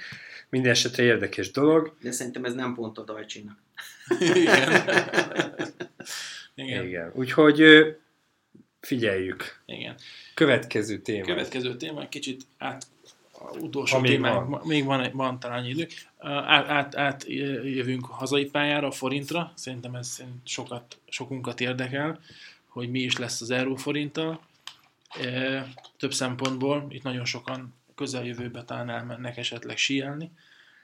[0.48, 1.94] Minden esetre érdekes dolog.
[2.00, 3.58] De szerintem ez nem pont a Deutsche-nak.
[4.20, 4.82] Igen.
[6.54, 6.86] Igen.
[6.86, 7.10] Igen.
[7.14, 7.60] Úgyhogy
[8.80, 9.62] figyeljük.
[9.66, 9.94] Igen.
[10.34, 11.24] Következő téma.
[11.24, 12.86] Következő téma, kicsit át
[13.60, 14.66] utolsó ha témánk, van.
[14.66, 15.88] még van, van talán idő.
[16.18, 17.24] Át, át, át
[17.62, 19.52] jövünk hazai pályára, a forintra.
[19.56, 22.20] Szerintem ez sokat, sokunkat érdekel,
[22.68, 24.40] hogy mi is lesz az euróforinttal.
[25.98, 30.30] Több szempontból, itt nagyon sokan közeljövőbe talán elmennek esetleg síelni.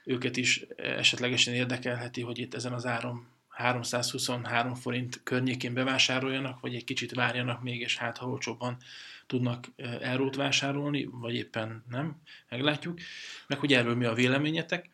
[0.03, 3.25] Őket is esetlegesen érdekelheti, hogy itt ezen az áron
[3.57, 8.77] 323 forint környékén bevásároljanak, vagy egy kicsit várjanak még, és hát ha olcsóbban
[9.27, 9.65] tudnak
[10.01, 12.99] eurót vásárolni, vagy éppen nem, meglátjuk,
[13.47, 14.89] meg hogy erről mi a véleményetek.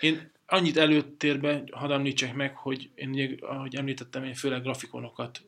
[0.00, 5.42] Én annyit előtérbe hadd említsek meg, hogy én, ahogy említettem, én főleg grafikonokat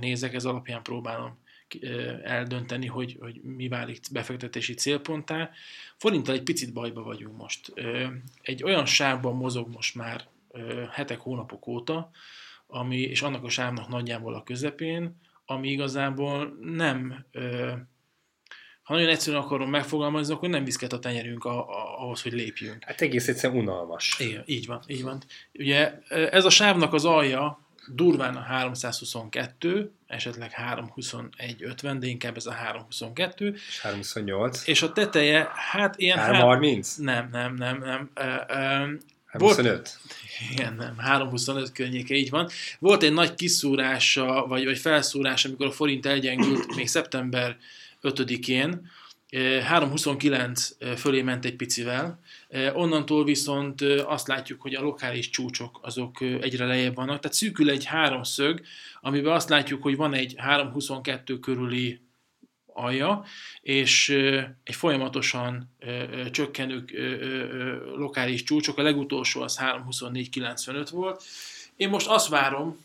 [0.00, 1.38] nézek, ez alapján próbálom
[2.22, 5.50] eldönteni, hogy, hogy mi válik befektetési célponttá.
[5.96, 7.72] Forinttal egy picit bajba vagyunk most.
[8.42, 10.28] Egy olyan sávban mozog most már
[10.90, 12.10] hetek, hónapok óta,
[12.66, 17.26] ami, és annak a sávnak nagyjából a közepén, ami igazából nem,
[18.82, 22.84] ha nagyon egyszerűen akarom megfogalmazni, akkor nem viszket a tenyerünk a, a, ahhoz, hogy lépjünk.
[22.84, 24.16] Hát egész egyszerűen unalmas.
[24.18, 25.22] Igen, így van, így van.
[25.52, 32.52] Ugye ez a sávnak az alja durván a 322, esetleg 321.50, de inkább ez a
[32.52, 33.54] 322.
[33.68, 34.66] És 328.
[34.66, 36.18] És a teteje, hát ilyen...
[36.18, 36.94] 330?
[36.96, 38.10] Nem, nem, nem, nem.
[39.26, 39.98] 325?
[40.50, 42.48] Igen, nem, 325 környéke, így van.
[42.78, 47.56] Volt egy nagy kiszúrása, vagy, vagy felszúrás, amikor a forint elgyengült még szeptember
[48.02, 48.90] 5-én,
[49.30, 52.20] 3.29 fölé ment egy picivel,
[52.72, 57.84] onnantól viszont azt látjuk, hogy a lokális csúcsok azok egyre lejjebb vannak, tehát szűkül egy
[57.84, 58.60] háromszög,
[59.00, 62.00] amiben azt látjuk, hogy van egy 3.22 körüli
[62.76, 63.24] alja,
[63.60, 64.08] és
[64.64, 65.76] egy folyamatosan
[66.30, 66.84] csökkenő
[67.96, 71.22] lokális csúcsok, a legutolsó az 3.24.95 volt.
[71.76, 72.84] Én most azt várom,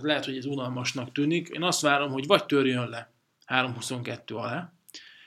[0.00, 3.10] lehet, hogy ez unalmasnak tűnik, én azt várom, hogy vagy törjön le
[3.46, 4.72] 3.22 alá,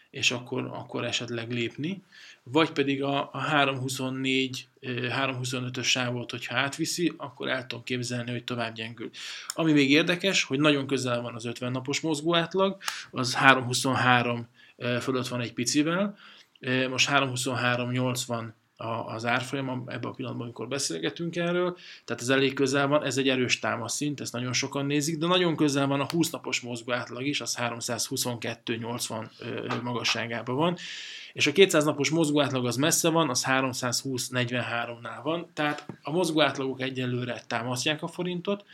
[0.09, 2.03] és akkor, akkor esetleg lépni,
[2.51, 8.73] vagy pedig a, a 324, 325-ös sávot, hogyha átviszi, akkor el tudom képzelni, hogy tovább
[8.73, 9.09] gyengül.
[9.47, 12.77] Ami még érdekes, hogy nagyon közel van az 50 napos mozgóátlag,
[13.11, 14.47] az 323
[15.01, 16.17] fölött van egy picivel,
[16.89, 18.43] most 323-80
[19.05, 23.29] az árfolyam ebben a pillanatban, amikor beszélgetünk erről, tehát ez elég közel van, ez egy
[23.29, 27.25] erős támaszszint, ezt nagyon sokan nézik, de nagyon közel van a 20 napos mozgó átlag
[27.25, 30.77] is, az 322-80 magasságában van,
[31.37, 36.41] és a 200 napos mozgó átlag az messze van, az 320-43-nál van, tehát a mozgó
[36.41, 38.65] átlagok egyelőre támasztják a forintot,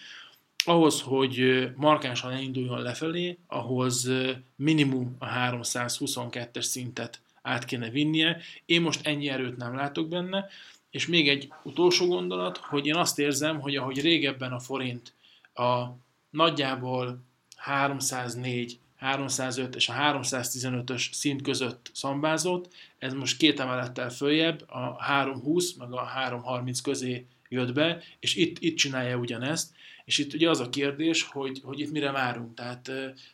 [0.65, 4.11] ahhoz, hogy markánsan elinduljon lefelé, ahhoz
[4.55, 8.37] minimum a 322-es szintet át kéne vinnie.
[8.65, 10.47] Én most ennyi erőt nem látok benne,
[10.89, 15.13] és még egy utolsó gondolat, hogy én azt érzem, hogy ahogy régebben a forint
[15.53, 15.83] a
[16.29, 17.19] nagyjából
[17.55, 25.73] 304, 305 és a 315-ös szint között szambázott, ez most két emelettel följebb, a 320
[25.73, 29.71] meg a 330 közé jött be, és itt, itt csinálja ugyanezt,
[30.05, 32.53] és itt ugye az a kérdés, hogy, hogy itt mire várunk.
[32.53, 32.91] Tehát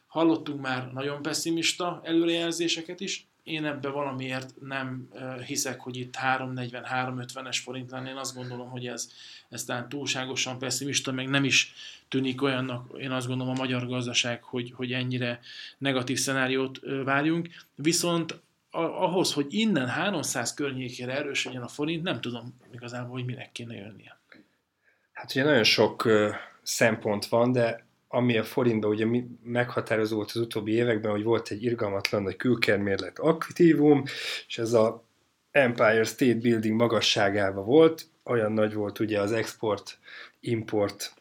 [0.07, 5.09] hallottunk már nagyon pessimista előrejelzéseket is, én ebbe valamiért nem
[5.45, 8.09] hiszek, hogy itt 340-350-es forint lenne.
[8.09, 9.11] Én azt gondolom, hogy ez,
[9.49, 11.73] ez talán túlságosan pessimista, meg nem is
[12.07, 15.39] tűnik olyannak, én azt gondolom a magyar gazdaság, hogy, hogy ennyire
[15.77, 17.49] negatív szenáriót várjunk.
[17.75, 18.39] Viszont
[18.71, 24.19] ahhoz, hogy innen 300 környékére erősödjön a forint, nem tudom igazából, hogy minek kéne jönnie.
[25.13, 26.07] Hát ugye nagyon sok
[26.61, 31.63] szempont van, de ami a forintban ugye meghatározó volt az utóbbi években, hogy volt egy
[31.63, 34.03] irgalmatlan nagy külkermérlet aktívum,
[34.47, 35.07] és ez a
[35.51, 41.13] Empire State Building magasságában volt, olyan nagy volt ugye az export-import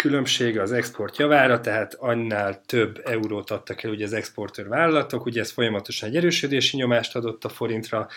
[0.00, 5.40] különbsége az export javára, tehát annál több eurót adtak el ugye az exportőr vállalatok, ugye
[5.40, 8.08] ez folyamatosan egy erősödési nyomást adott a forintra,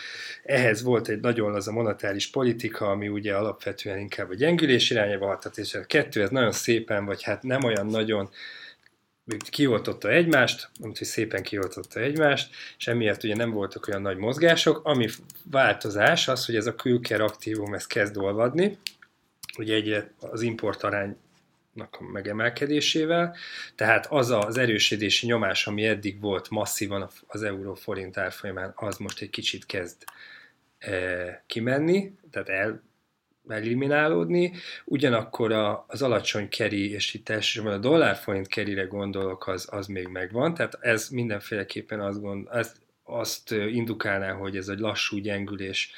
[0.43, 5.57] ehhez volt egy nagyon laza monetáris politika, ami ugye alapvetően inkább a gyengülés irányába hatott,
[5.57, 8.29] és a kettő ez nagyon szépen, vagy hát nem olyan nagyon
[9.49, 14.81] kioltotta egymást, amit hogy szépen kioltotta egymást, és emiatt ugye nem voltak olyan nagy mozgások.
[14.84, 15.07] Ami
[15.51, 18.77] változás az, hogy ez a külker aktívum ez kezd olvadni,
[19.57, 21.17] ugye egyre az importarány
[21.76, 23.36] a megemelkedésével,
[23.76, 29.30] tehát az az erősödési nyomás, ami eddig volt masszívan az euró-forint árfolyamán, az most egy
[29.30, 30.03] kicsit kezd
[30.78, 32.84] e, kimenni, tehát el,
[33.47, 34.53] eliminálódni,
[34.86, 40.07] ugyanakkor a, az alacsony keri, és itt elsősorban a dollár-forint kerire gondolok, az, az még
[40.07, 45.91] megvan, tehát ez mindenféleképpen azt, gond, ezt, azt indukálná, hogy ez egy lassú gyengülés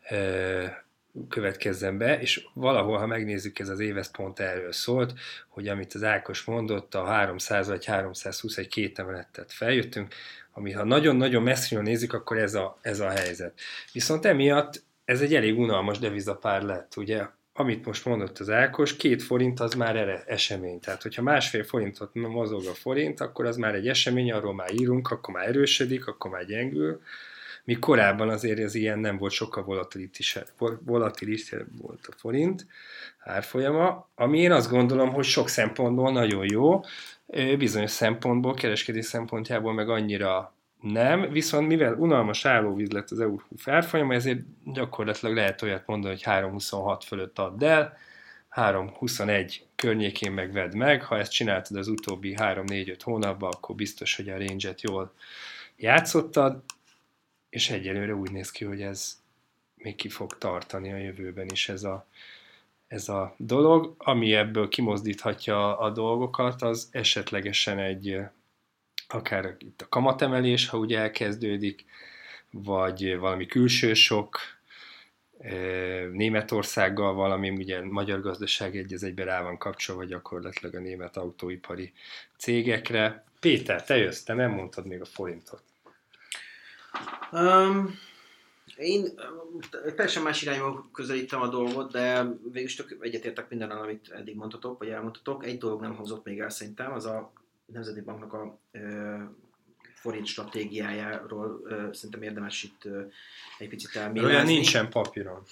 [0.00, 0.85] e,
[1.28, 5.12] következzen be, és valahol, ha megnézzük, ez az éves pont erről szólt,
[5.48, 10.14] hogy amit az Ákos mondott, a 300 vagy 320 egy két emelettet feljöttünk,
[10.52, 13.60] ami ha nagyon-nagyon messziről nézik, akkor ez a, ez a helyzet.
[13.92, 19.22] Viszont emiatt ez egy elég unalmas devizapár lett, ugye, amit most mondott az Ákos, két
[19.22, 20.80] forint az már erre esemény.
[20.80, 25.10] Tehát, hogyha másfél forintot mozog a forint, akkor az már egy esemény, arról már írunk,
[25.10, 27.00] akkor már erősödik, akkor már gyengül
[27.66, 30.38] míg korábban azért ez ilyen nem volt, sokkal volatilis,
[30.84, 32.66] volatilis volt a forint
[33.18, 36.80] árfolyama, ami én azt gondolom, hogy sok szempontból nagyon jó,
[37.58, 44.14] bizonyos szempontból, kereskedés szempontjából meg annyira nem, viszont mivel unalmas állóvíz lett az EU árfolyama,
[44.14, 47.96] ezért gyakorlatilag lehet olyat mondani, hogy 3,26 fölött add el,
[48.50, 54.38] 3,21 környékén megvedd meg, ha ezt csináltad az utóbbi 3-4-5 hónapban, akkor biztos, hogy a
[54.38, 55.12] range-et jól
[55.76, 56.62] játszottad,
[57.56, 59.20] és egyelőre úgy néz ki, hogy ez
[59.74, 62.06] még ki fog tartani a jövőben is ez a,
[62.86, 63.94] ez a dolog.
[63.98, 68.18] Ami ebből kimozdíthatja a dolgokat, az esetlegesen egy
[69.08, 71.84] akár itt a kamatemelés, ha ugye elkezdődik,
[72.50, 74.38] vagy valami külső sok,
[75.38, 75.54] e,
[76.12, 81.92] Németországgal valami, ugye magyar gazdaság egy az egybe rá van kapcsolva gyakorlatilag a német autóipari
[82.36, 83.24] cégekre.
[83.40, 85.62] Péter, te jössz, te nem mondtad még a forintot.
[87.32, 87.98] Um,
[88.76, 89.04] én
[89.96, 94.88] teljesen más irányba közelítem a dolgot, de végülis tök egyetértek minden, amit eddig mondhatok, vagy
[94.88, 95.44] elmondhatok.
[95.44, 97.32] Egy dolog nem hozott még el szerintem, az a
[97.66, 98.58] Nemzeti Banknak a
[99.94, 103.02] forint stratégiájáról ö, szerintem érdemes itt ö,
[103.58, 104.52] egy picit Olyan elmélezni.
[104.52, 105.42] nincsen papíron.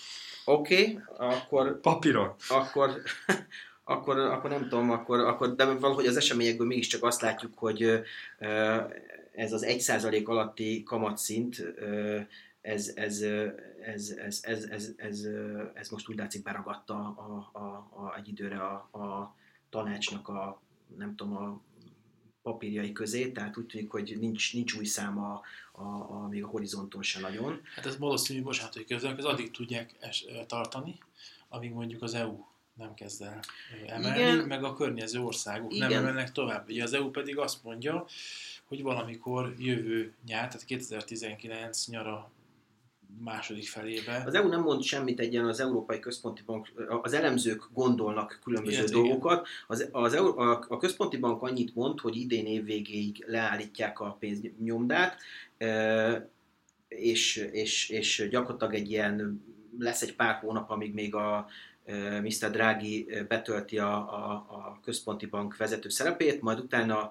[0.44, 2.34] Oké, okay, akkor Papíron?
[2.48, 3.02] akkor,
[3.84, 7.82] akkor, akkor nem tudom, akkor, akkor, de valahogy az eseményekből mégiscsak azt látjuk, hogy
[9.32, 11.74] ez az 1% alatti kamatszint,
[12.60, 13.20] ez, ez,
[13.82, 15.28] ez, ez, ez, ez, ez,
[15.74, 17.60] ez most úgy látszik beragadta a, a,
[18.02, 19.34] a, egy időre a, a
[19.70, 20.60] tanácsnak a,
[20.96, 21.60] nem tudom, a
[22.42, 26.46] papírjai közé, tehát úgy tűnik, hogy nincs, nincs új szám a, a, a, még a
[26.46, 27.60] horizonton se nagyon.
[27.74, 30.98] Hát ez valószínű, bocsánat, hogy közölök, ez addig tudják es, tartani,
[31.48, 32.44] amíg mondjuk az EU
[32.74, 33.40] nem kezd el
[33.86, 34.38] emelni, Igen.
[34.38, 35.88] meg a környező országok Igen.
[35.88, 36.68] nem emelnek tovább.
[36.68, 38.06] Ugye az EU pedig azt mondja,
[38.64, 42.30] hogy valamikor jövő nyár, tehát 2019 nyara
[43.18, 44.22] második felébe.
[44.26, 46.68] Az EU nem mond semmit egyen, az Európai Központi Bank,
[47.02, 49.46] az elemzők gondolnak különböző Igen, dolgokat.
[49.66, 54.16] Az, az, EU- a, a Központi Bank annyit mond, hogy idén év végéig leállítják a
[54.18, 55.20] pénznyomdát,
[56.88, 59.44] és, és, és gyakorlatilag egy ilyen,
[59.78, 61.46] lesz egy pár hónap, amíg még a
[62.22, 62.50] Mr.
[62.50, 67.10] Draghi betölti a, a, a központi bank vezető szerepét, majd utána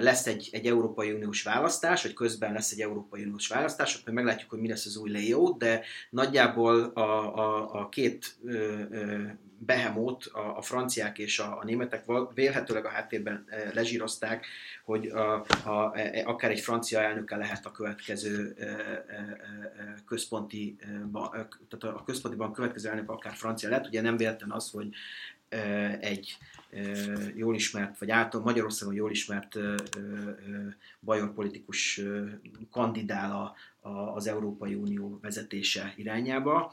[0.00, 4.50] lesz egy, egy Európai Uniós választás, vagy közben lesz egy Európai Uniós választás, akkor meglátjuk,
[4.50, 7.00] hogy mi lesz az új layout, de nagyjából a,
[7.38, 8.36] a, a két
[9.62, 12.04] behemót, a, a franciák és a, a németek
[12.34, 14.46] vélhetőleg a háttérben e, lezsírozták,
[14.84, 18.70] hogy a, a, e, akár egy francia elnöke lehet a következő e, e,
[19.08, 24.16] e, központi, e, e, tehát a központi bank következő elnök akár francia lehet, ugye nem
[24.16, 24.88] véletlen az, hogy
[25.48, 25.58] e,
[26.00, 26.36] egy
[26.70, 26.80] e,
[27.34, 32.10] jól ismert, vagy által Magyarországon jól ismert e, e, e, bajor politikus e,
[32.70, 33.54] kandidál a,
[34.14, 36.72] az Európai Unió vezetése irányába,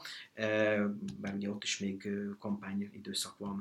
[1.20, 3.60] mert ugye ott is még kampányidőszak van.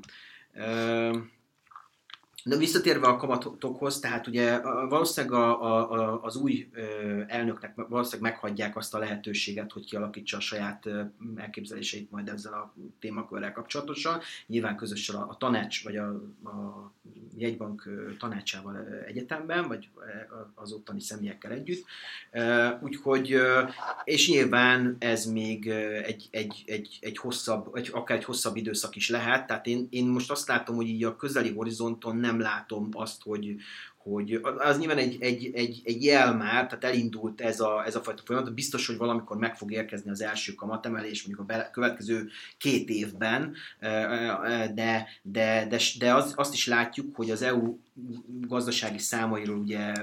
[2.48, 6.70] De visszatérve a kamatokhoz, tehát ugye valószínűleg a, a, a, az új
[7.28, 10.90] elnöknek valószínűleg meghagyják azt a lehetőséget, hogy kialakítsa a saját
[11.36, 14.20] elképzeléseit majd ezzel a témakörrel kapcsolatosan.
[14.48, 16.08] Nyilván közösen a, a tanács, vagy a,
[16.44, 16.92] a
[17.38, 17.90] jegybank
[18.20, 19.90] tanácsával egyetemben, vagy
[20.56, 21.86] az ottani személyekkel együtt.
[22.82, 23.36] Úgyhogy,
[24.04, 25.68] és nyilván ez még
[26.04, 30.06] egy, egy, egy, egy hosszabb, egy, akár egy hosszabb időszak is lehet, tehát én, én
[30.06, 33.56] most azt látom, hogy így a közeli horizonton nem látom azt, hogy,
[33.98, 38.02] hogy az nyilván egy, egy, egy, egy jel már, tehát elindult ez a, ez a
[38.02, 42.90] fajta folyamat, biztos, hogy valamikor meg fog érkezni az első kamatemelés, mondjuk a következő két
[42.90, 45.68] évben, de, de, de,
[46.00, 47.78] de az, azt is látjuk, hogy az EU
[48.48, 49.94] gazdasági számairól ugye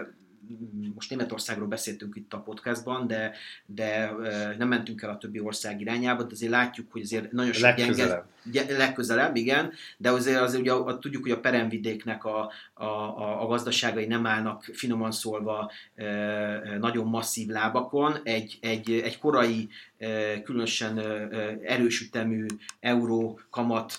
[0.94, 3.32] most Németországról beszéltünk itt a podcastban, de,
[3.66, 4.10] de
[4.58, 8.26] nem mentünk el a többi ország irányába, de azért látjuk, hogy azért nagyon sok gyenge,
[8.68, 13.46] legközelebb, igen, de azért, azért ugye a, tudjuk, hogy a peremvidéknek a, a, a, a
[13.46, 18.16] gazdaságai nem állnak finoman szólva e, nagyon masszív lábakon.
[18.22, 19.68] Egy, egy, egy korai,
[19.98, 21.28] e, különösen e,
[21.62, 22.46] erős ütemű
[22.80, 23.98] euró kamat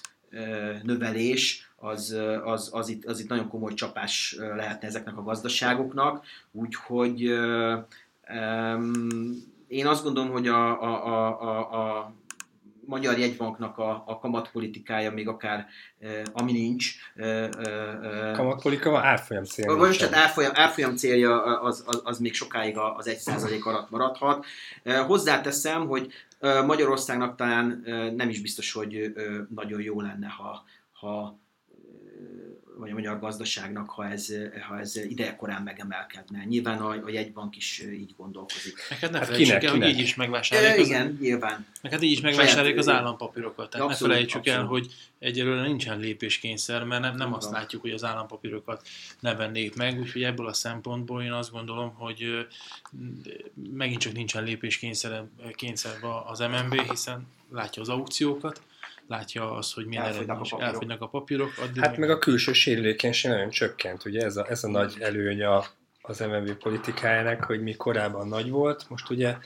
[0.83, 7.31] növelés az, az, az, itt, az itt nagyon komoly csapás lehetne ezeknek a gazdaságoknak, úgyhogy
[8.29, 12.13] um, én azt gondolom, hogy a, a, a, a, a
[12.85, 15.67] Magyar Jegybanknak a, a kamatpolitikája még akár,
[15.99, 16.95] eh, ami nincs.
[17.15, 19.75] Eh, eh, Kamatpolitika van, árfolyam cél.
[19.75, 24.45] vagy csak árfolyam, árfolyam célja az, az, az még sokáig az 1% alatt maradhat.
[24.83, 26.11] Eh, hozzáteszem, hogy
[26.65, 27.83] Magyarországnak talán
[28.15, 29.13] nem is biztos, hogy
[29.55, 31.39] nagyon jó lenne, ha, ha
[32.77, 34.33] vagy a magyar gazdaságnak, ha ez,
[34.67, 36.43] ha ez idejekorán megemelkedne.
[36.43, 38.73] Nyilván a, a jegybank is így gondolkozik.
[38.89, 41.65] Meg hát ne Hát felejtsük kinek, el, hogy így is megvásárolják az, igen, nyilván.
[41.81, 43.69] meg hát így is megvásárolják az állampapírokat.
[43.69, 44.83] Tehát Abszolút, ne felejtsük el, abszolút.
[44.85, 48.87] hogy egyelőre nincsen lépéskényszer, mert nem, nem azt látjuk, hogy az állampapírokat
[49.19, 52.47] ne vennék meg, úgyhogy ebből a szempontból én azt gondolom, hogy
[53.73, 55.23] megint csak nincsen lépéskényszer
[55.53, 58.61] kényszerbe az MNB, hiszen látja az aukciókat,
[59.07, 60.61] látja azt, hogy milyen Elfogynak a papírok.
[60.61, 61.51] elfogynak a papírok.
[61.61, 65.43] Addig Hát meg a külső sérülékenység nagyon csökkent, ugye ez a, ez a nagy előny
[65.43, 65.65] a,
[66.01, 69.37] az MNB politikájának, hogy mi korábban nagy volt, most ugye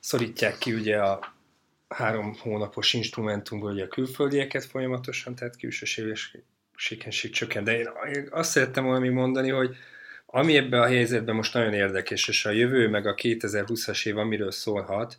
[0.00, 1.34] szorítják ki ugye a
[1.88, 7.64] három hónapos instrumentumból ugye a külföldieket folyamatosan, tehát külső sérülékenység csökkent.
[7.64, 9.76] De én, én azt szerettem volna még mondani, hogy
[10.26, 14.50] ami ebben a helyzetben most nagyon érdekes, és a jövő meg a 2020-as év, amiről
[14.50, 15.18] szólhat,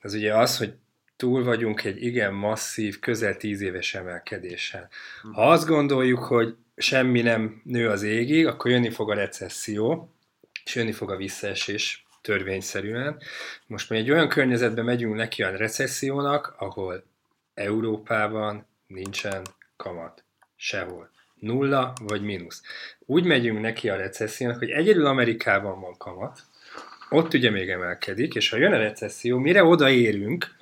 [0.00, 0.74] az ugye az, hogy
[1.16, 4.88] túl vagyunk egy igen masszív, közel tíz éves emelkedéssel.
[5.32, 10.12] Ha azt gondoljuk, hogy semmi nem nő az égig, akkor jönni fog a recesszió,
[10.64, 13.22] és jönni fog a visszaesés törvényszerűen.
[13.66, 17.04] Most mi egy olyan környezetben megyünk neki a recessziónak, ahol
[17.54, 19.42] Európában nincsen
[19.76, 20.24] kamat.
[20.56, 21.10] Sehol.
[21.34, 22.62] nulla vagy mínusz.
[22.98, 26.42] Úgy megyünk neki a recessziónak, hogy egyedül Amerikában van kamat,
[27.10, 30.54] ott ugye még emelkedik, és ha jön a recesszió, mire odaérünk,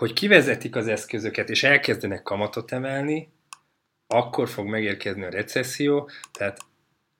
[0.00, 3.28] hogy kivezetik az eszközöket, és elkezdenek kamatot emelni,
[4.06, 6.58] akkor fog megérkezni a recesszió, tehát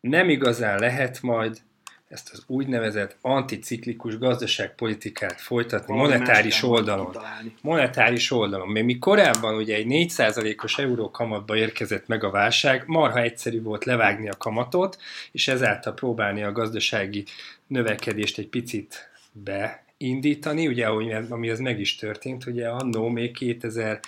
[0.00, 1.60] nem igazán lehet majd
[2.08, 7.16] ezt az úgynevezett anticiklikus gazdaságpolitikát folytatni Valami monetáris oldalon.
[7.62, 8.68] Monetáris oldalon.
[8.68, 13.84] Mert mi korábban ugye egy 4%-os euró kamatba érkezett meg a válság, marha egyszerű volt
[13.84, 14.98] levágni a kamatot,
[15.32, 17.24] és ezáltal próbálni a gazdasági
[17.66, 20.86] növekedést egy picit be indítani, ugye,
[21.28, 24.00] ami az meg is történt, ugye annó még 2000,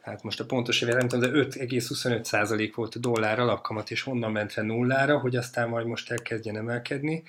[0.00, 4.32] hát most a pontos évet nem tudom, de 5,25% volt a dollár alapkamat, és onnan
[4.32, 7.22] ment le nullára, hogy aztán majd most elkezdjen emelkedni.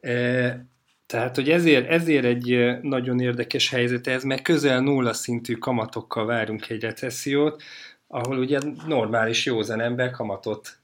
[0.00, 0.66] E,
[1.06, 6.68] tehát, hogy ezért, ezért egy nagyon érdekes helyzet ez, mert közel nulla szintű kamatokkal várunk
[6.68, 7.62] egy recessziót,
[8.06, 10.78] ahol ugye normális józan ember kamatot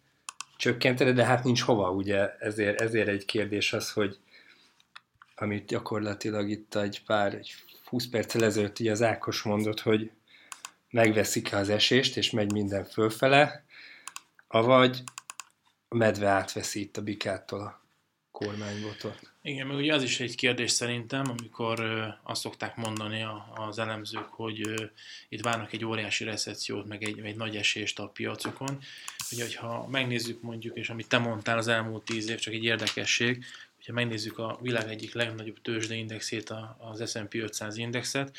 [0.56, 4.18] csökkentene, de hát nincs hova, ugye ezért, ezért egy kérdés az, hogy,
[5.34, 7.54] amit gyakorlatilag itt egy pár, egy
[7.84, 10.10] 20 perccel ezelőtt így az Ákos mondott, hogy
[10.90, 13.64] megveszik az esést, és megy minden fölfele,
[14.48, 15.02] avagy
[15.88, 17.82] a medve átveszi itt a bikától a
[18.30, 19.32] kormánybotot.
[19.42, 23.78] Igen, meg ugye az is egy kérdés szerintem, amikor ö, azt szokták mondani a, az
[23.78, 24.84] elemzők, hogy ö,
[25.28, 28.78] itt várnak egy óriási recessziót, meg egy, egy nagy esést a piacokon.
[29.32, 33.44] Ugye, hogyha megnézzük mondjuk, és amit te mondtál az elmúlt tíz év, csak egy érdekesség,
[33.84, 38.36] hogyha megnézzük a világ egyik legnagyobb tőzsdeindexét, az S&P 500 indexet,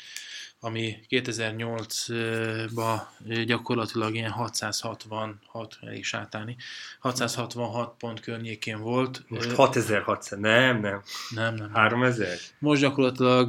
[0.60, 3.00] ami 2008-ban
[3.44, 6.56] gyakorlatilag ilyen 666, elég sátálni,
[6.98, 9.22] 666 pont környékén volt.
[9.28, 11.02] Most 6600, nem, nem.
[11.30, 11.72] Nem, nem.
[11.72, 12.38] 3000?
[12.58, 13.48] Most gyakorlatilag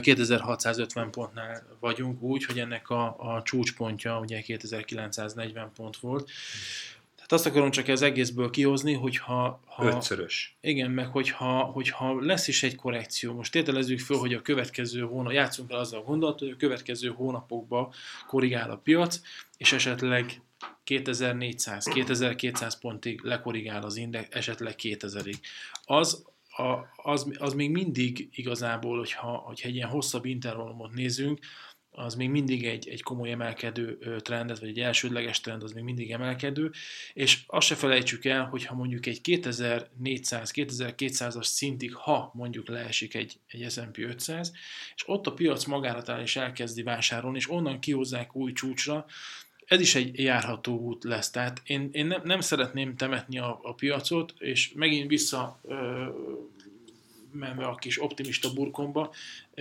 [0.00, 6.30] 2650 pontnál vagyunk úgy, hogy ennek a, a csúcspontja ugye 2940 pont volt.
[7.28, 9.60] Tehát azt akarom csak az egészből kihozni, hogyha...
[9.66, 10.56] Ha, Ötszörös.
[10.60, 15.32] Igen, meg hogyha, hogyha lesz is egy korrekció, most tételezzük föl, hogy a következő hónap,
[15.32, 17.92] játszunk el azzal a gondolat, hogy a következő hónapokban
[18.26, 19.20] korrigál a piac,
[19.56, 20.42] és esetleg
[20.86, 25.36] 2400-2200 pontig lekorrigál az index, esetleg 2000-ig.
[25.84, 31.38] Az, a, az, az még mindig igazából, hogyha, hogyha egy ilyen hosszabb intervallumot nézünk,
[31.98, 36.10] az még mindig egy, egy komoly emelkedő trend, vagy egy elsődleges trend, az még mindig
[36.10, 36.70] emelkedő,
[37.12, 43.38] és azt se felejtsük el, hogy ha mondjuk egy 2400-2200-as szintig, ha mondjuk leesik egy,
[43.46, 44.52] egy S&P 500,
[44.94, 49.06] és ott a piac magára talál és elkezdi vásárolni, és onnan kihozzák új csúcsra,
[49.66, 51.30] ez is egy járható út lesz.
[51.30, 56.06] Tehát én, én nem, nem szeretném temetni a, a piacot, és megint vissza ö,
[57.38, 59.14] menve a kis optimista burkomba,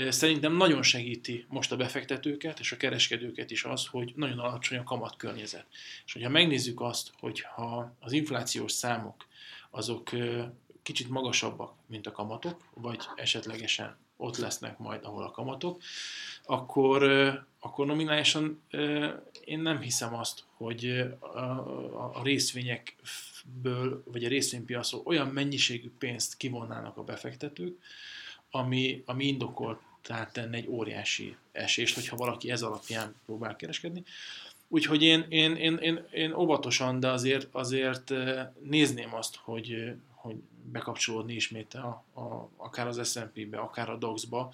[0.10, 4.84] szerintem nagyon segíti most a befektetőket és a kereskedőket is az, hogy nagyon alacsony a
[4.84, 5.66] kamatkörnyezet.
[6.06, 9.26] És hogyha megnézzük azt, hogy ha az inflációs számok
[9.70, 10.10] azok
[10.84, 15.82] kicsit magasabbak, mint a kamatok, vagy esetlegesen ott lesznek majd, ahol a kamatok,
[16.44, 17.02] akkor,
[17.68, 18.62] akkor nominálisan
[19.46, 21.04] én nem hiszem azt, hogy
[22.14, 27.78] a részvényekből, vagy a részvénypiacról olyan mennyiségű pénzt kivonnának a befektetők,
[28.52, 34.04] ami, ami indokolt tehát tenne egy óriási esést, hogyha valaki ez alapján próbál kereskedni.
[34.68, 38.14] Úgyhogy én, én, én, én, én óvatosan, de azért, azért
[38.62, 40.36] nézném azt, hogy, hogy
[40.72, 44.54] bekapcsolódni ismét a, a, akár az S&P-be, akár a DOX-ba,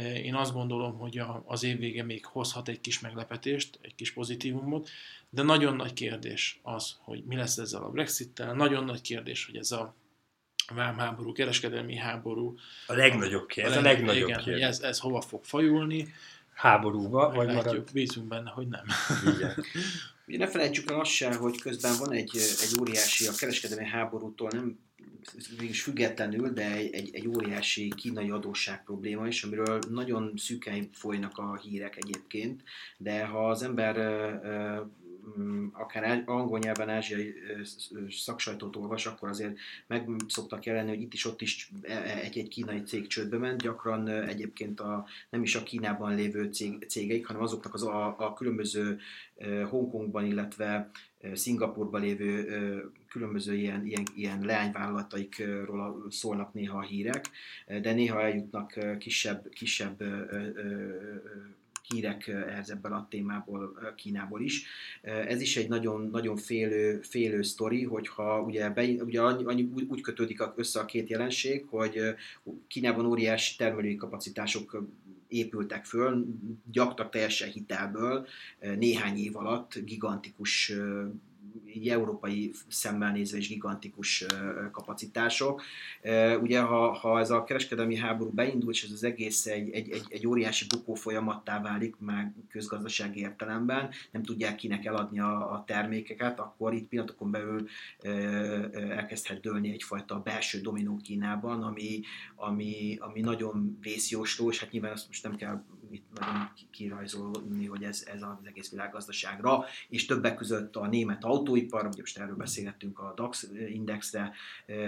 [0.00, 4.12] én azt gondolom, hogy a, az év vége még hozhat egy kis meglepetést, egy kis
[4.12, 4.88] pozitívumot,
[5.30, 9.56] de nagyon nagy kérdés az, hogy mi lesz ezzel a Brexit-tel, nagyon nagy kérdés, hogy
[9.56, 9.94] ez a
[10.74, 12.54] vámháború, kereskedelmi háború.
[12.86, 13.76] A legnagyobb kérdés.
[13.76, 14.62] A, a legnagyobb igen, kérdés.
[14.62, 16.14] ez, ez hova fog fajulni.
[16.54, 17.92] Háborúba, vagy látjuk, marad?
[17.92, 18.84] Bízunk benne, hogy nem.
[19.34, 19.64] Igen.
[20.26, 24.48] Ugye ne felejtsük el azt sem, hogy közben van egy, egy óriási, a kereskedelmi háborútól
[24.52, 24.78] nem
[25.58, 31.38] mégis függetlenül, de egy, egy, egy óriási kínai adósság probléma is, amiről nagyon szűken folynak
[31.38, 32.62] a hírek egyébként,
[32.96, 33.96] de ha az ember
[35.72, 37.34] akár angol nyelven ázsiai
[38.10, 39.56] szaksajtót olvas, akkor azért
[39.86, 43.62] meg szoktak jelenni, hogy itt is ott is e, e, egy-egy kínai cég csődbe ment,
[43.62, 48.32] gyakran egyébként a, nem is a Kínában lévő cég, cégeik, hanem azoknak az a, a
[48.32, 48.98] különböző
[49.68, 50.90] Hongkongban, illetve
[51.34, 57.30] Szingapurban lévő különböző ilyen, ilyen, ilyen leányvállalataikról szólnak néha a hírek,
[57.66, 60.02] de néha eljutnak kisebb, kisebb
[61.92, 62.28] hírek
[62.66, 64.66] ebből a témából, Kínából is.
[65.02, 70.42] Ez is egy nagyon, nagyon félő, félő sztori, hogyha ugye, be, ugye annyi, úgy kötődik
[70.56, 72.00] össze a két jelenség, hogy
[72.66, 74.84] Kínában óriási termelői kapacitások
[75.28, 76.26] épültek föl,
[76.70, 78.26] gyaktak teljesen hitelből,
[78.60, 80.72] néhány év alatt gigantikus
[81.76, 84.26] így európai szemmel nézve is gigantikus
[84.70, 85.62] kapacitások.
[86.40, 90.06] Ugye, ha, ha ez a kereskedelmi háború beindul, és ez az egész egy, egy, egy,
[90.08, 96.40] egy óriási bukó folyamattá válik, már közgazdasági értelemben, nem tudják kinek eladni a, a termékeket,
[96.40, 97.68] akkor itt pillanatokon belül
[98.72, 102.00] elkezdhet dőlni egyfajta belső dominó Kínában, ami,
[102.34, 105.62] ami, ami nagyon vészjósló, és hát nyilván azt most nem kell
[105.92, 111.86] itt nagyon kirajzolni, hogy ez, ez az egész világgazdaságra, és többek között a német autóipar,
[111.86, 114.32] ugye most erről beszélgettünk a DAX indexre,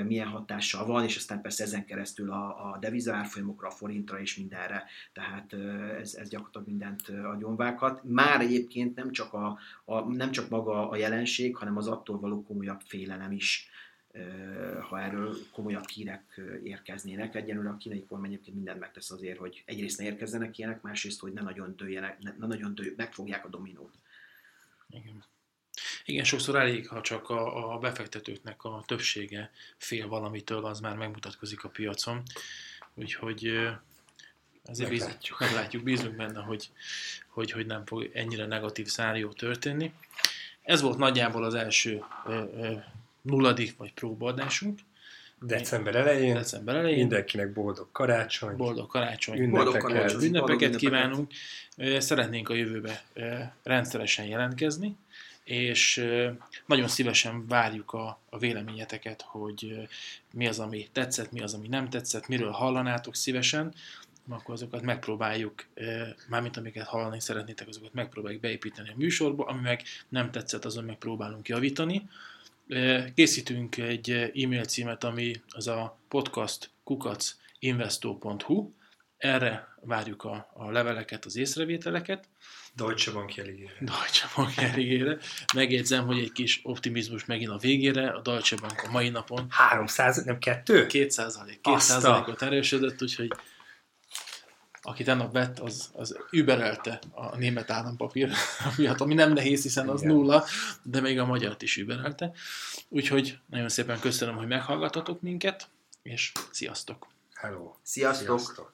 [0.05, 4.85] milyen hatással van, és aztán persze ezen keresztül a, a devizárfolyamokra, a forintra és mindenre,
[5.12, 5.52] tehát
[6.01, 8.05] ez, ez gyakorlatilag mindent agyonvághat.
[8.05, 12.43] Már egyébként nem csak, a, a, nem csak maga a jelenség, hanem az attól való
[12.43, 13.68] komolyabb félelem is
[14.81, 17.35] ha erről komolyabb hírek érkeznének.
[17.35, 21.32] Egyenlőre a kínai kormány egyébként mindent megtesz azért, hogy egyrészt ne érkezzenek ilyenek, másrészt, hogy
[21.32, 23.95] ne nagyon dőljenek, ne, ne nagyon dőj, megfogják a dominót.
[24.89, 25.24] Igen.
[26.05, 31.65] Igen, sokszor elég, ha csak a, a befektetőknek a többsége fél valamitől, az már megmutatkozik
[31.65, 32.23] a piacon.
[32.95, 33.45] Úgyhogy
[34.65, 35.19] ezért meglátjuk.
[35.19, 36.70] Bízunk, meglátjuk, bízunk benne, hogy,
[37.28, 39.93] hogy, hogy nem fog ennyire negatív szárió történni.
[40.62, 42.05] Ez volt nagyjából az első
[43.24, 44.78] nulladik vagy próbaadásunk.
[45.40, 46.34] December elején.
[46.34, 46.98] December elején.
[46.98, 48.56] Mindenkinek boldog karácsony.
[48.56, 49.38] Boldog karácsony.
[49.38, 51.32] Ünnepeket, boldog karácsony, ünnepeket kívánunk.
[51.98, 53.05] Szeretnénk a jövőbe
[53.62, 54.96] rendszeresen jelentkezni,
[55.44, 56.06] és
[56.66, 59.88] nagyon szívesen várjuk a, a véleményeteket, hogy
[60.32, 63.74] mi az, ami tetszett, mi az, ami nem tetszett, miről hallanátok szívesen,
[64.28, 65.64] akkor azokat megpróbáljuk,
[66.28, 71.48] mármint amiket hallani szeretnétek, azokat megpróbáljuk beépíteni a műsorba, ami meg nem tetszett, azon megpróbálunk
[71.48, 72.09] javítani.
[73.15, 78.73] Készítünk egy e-mail címet, ami az a podcast kukacinvesto.hu.
[79.16, 82.28] Erre várjuk a, a leveleket, az észrevételeket.
[82.74, 83.73] Deutsche Bank jeligére.
[83.81, 85.19] Deutsche Bank jeligére.
[85.55, 88.09] Megjegyzem, hogy egy kis optimizmus megint a végére.
[88.09, 90.86] A Deutsche Bank a mai napon 300, nem kettő?
[90.86, 93.32] 200 200-ot erősödött, úgyhogy
[94.86, 98.31] aki tegnap vett, az, az überelte a német állampapír
[98.77, 100.15] miatt, ami nem nehéz, hiszen az Igen.
[100.15, 100.44] nulla,
[100.82, 102.32] de még a magyart is überelte.
[102.89, 105.69] Úgyhogy nagyon szépen köszönöm, hogy meghallgatotok minket,
[106.02, 107.06] és sziasztok!
[107.35, 107.74] Hello!
[107.82, 108.39] Sziasztok!
[108.39, 108.73] sziasztok.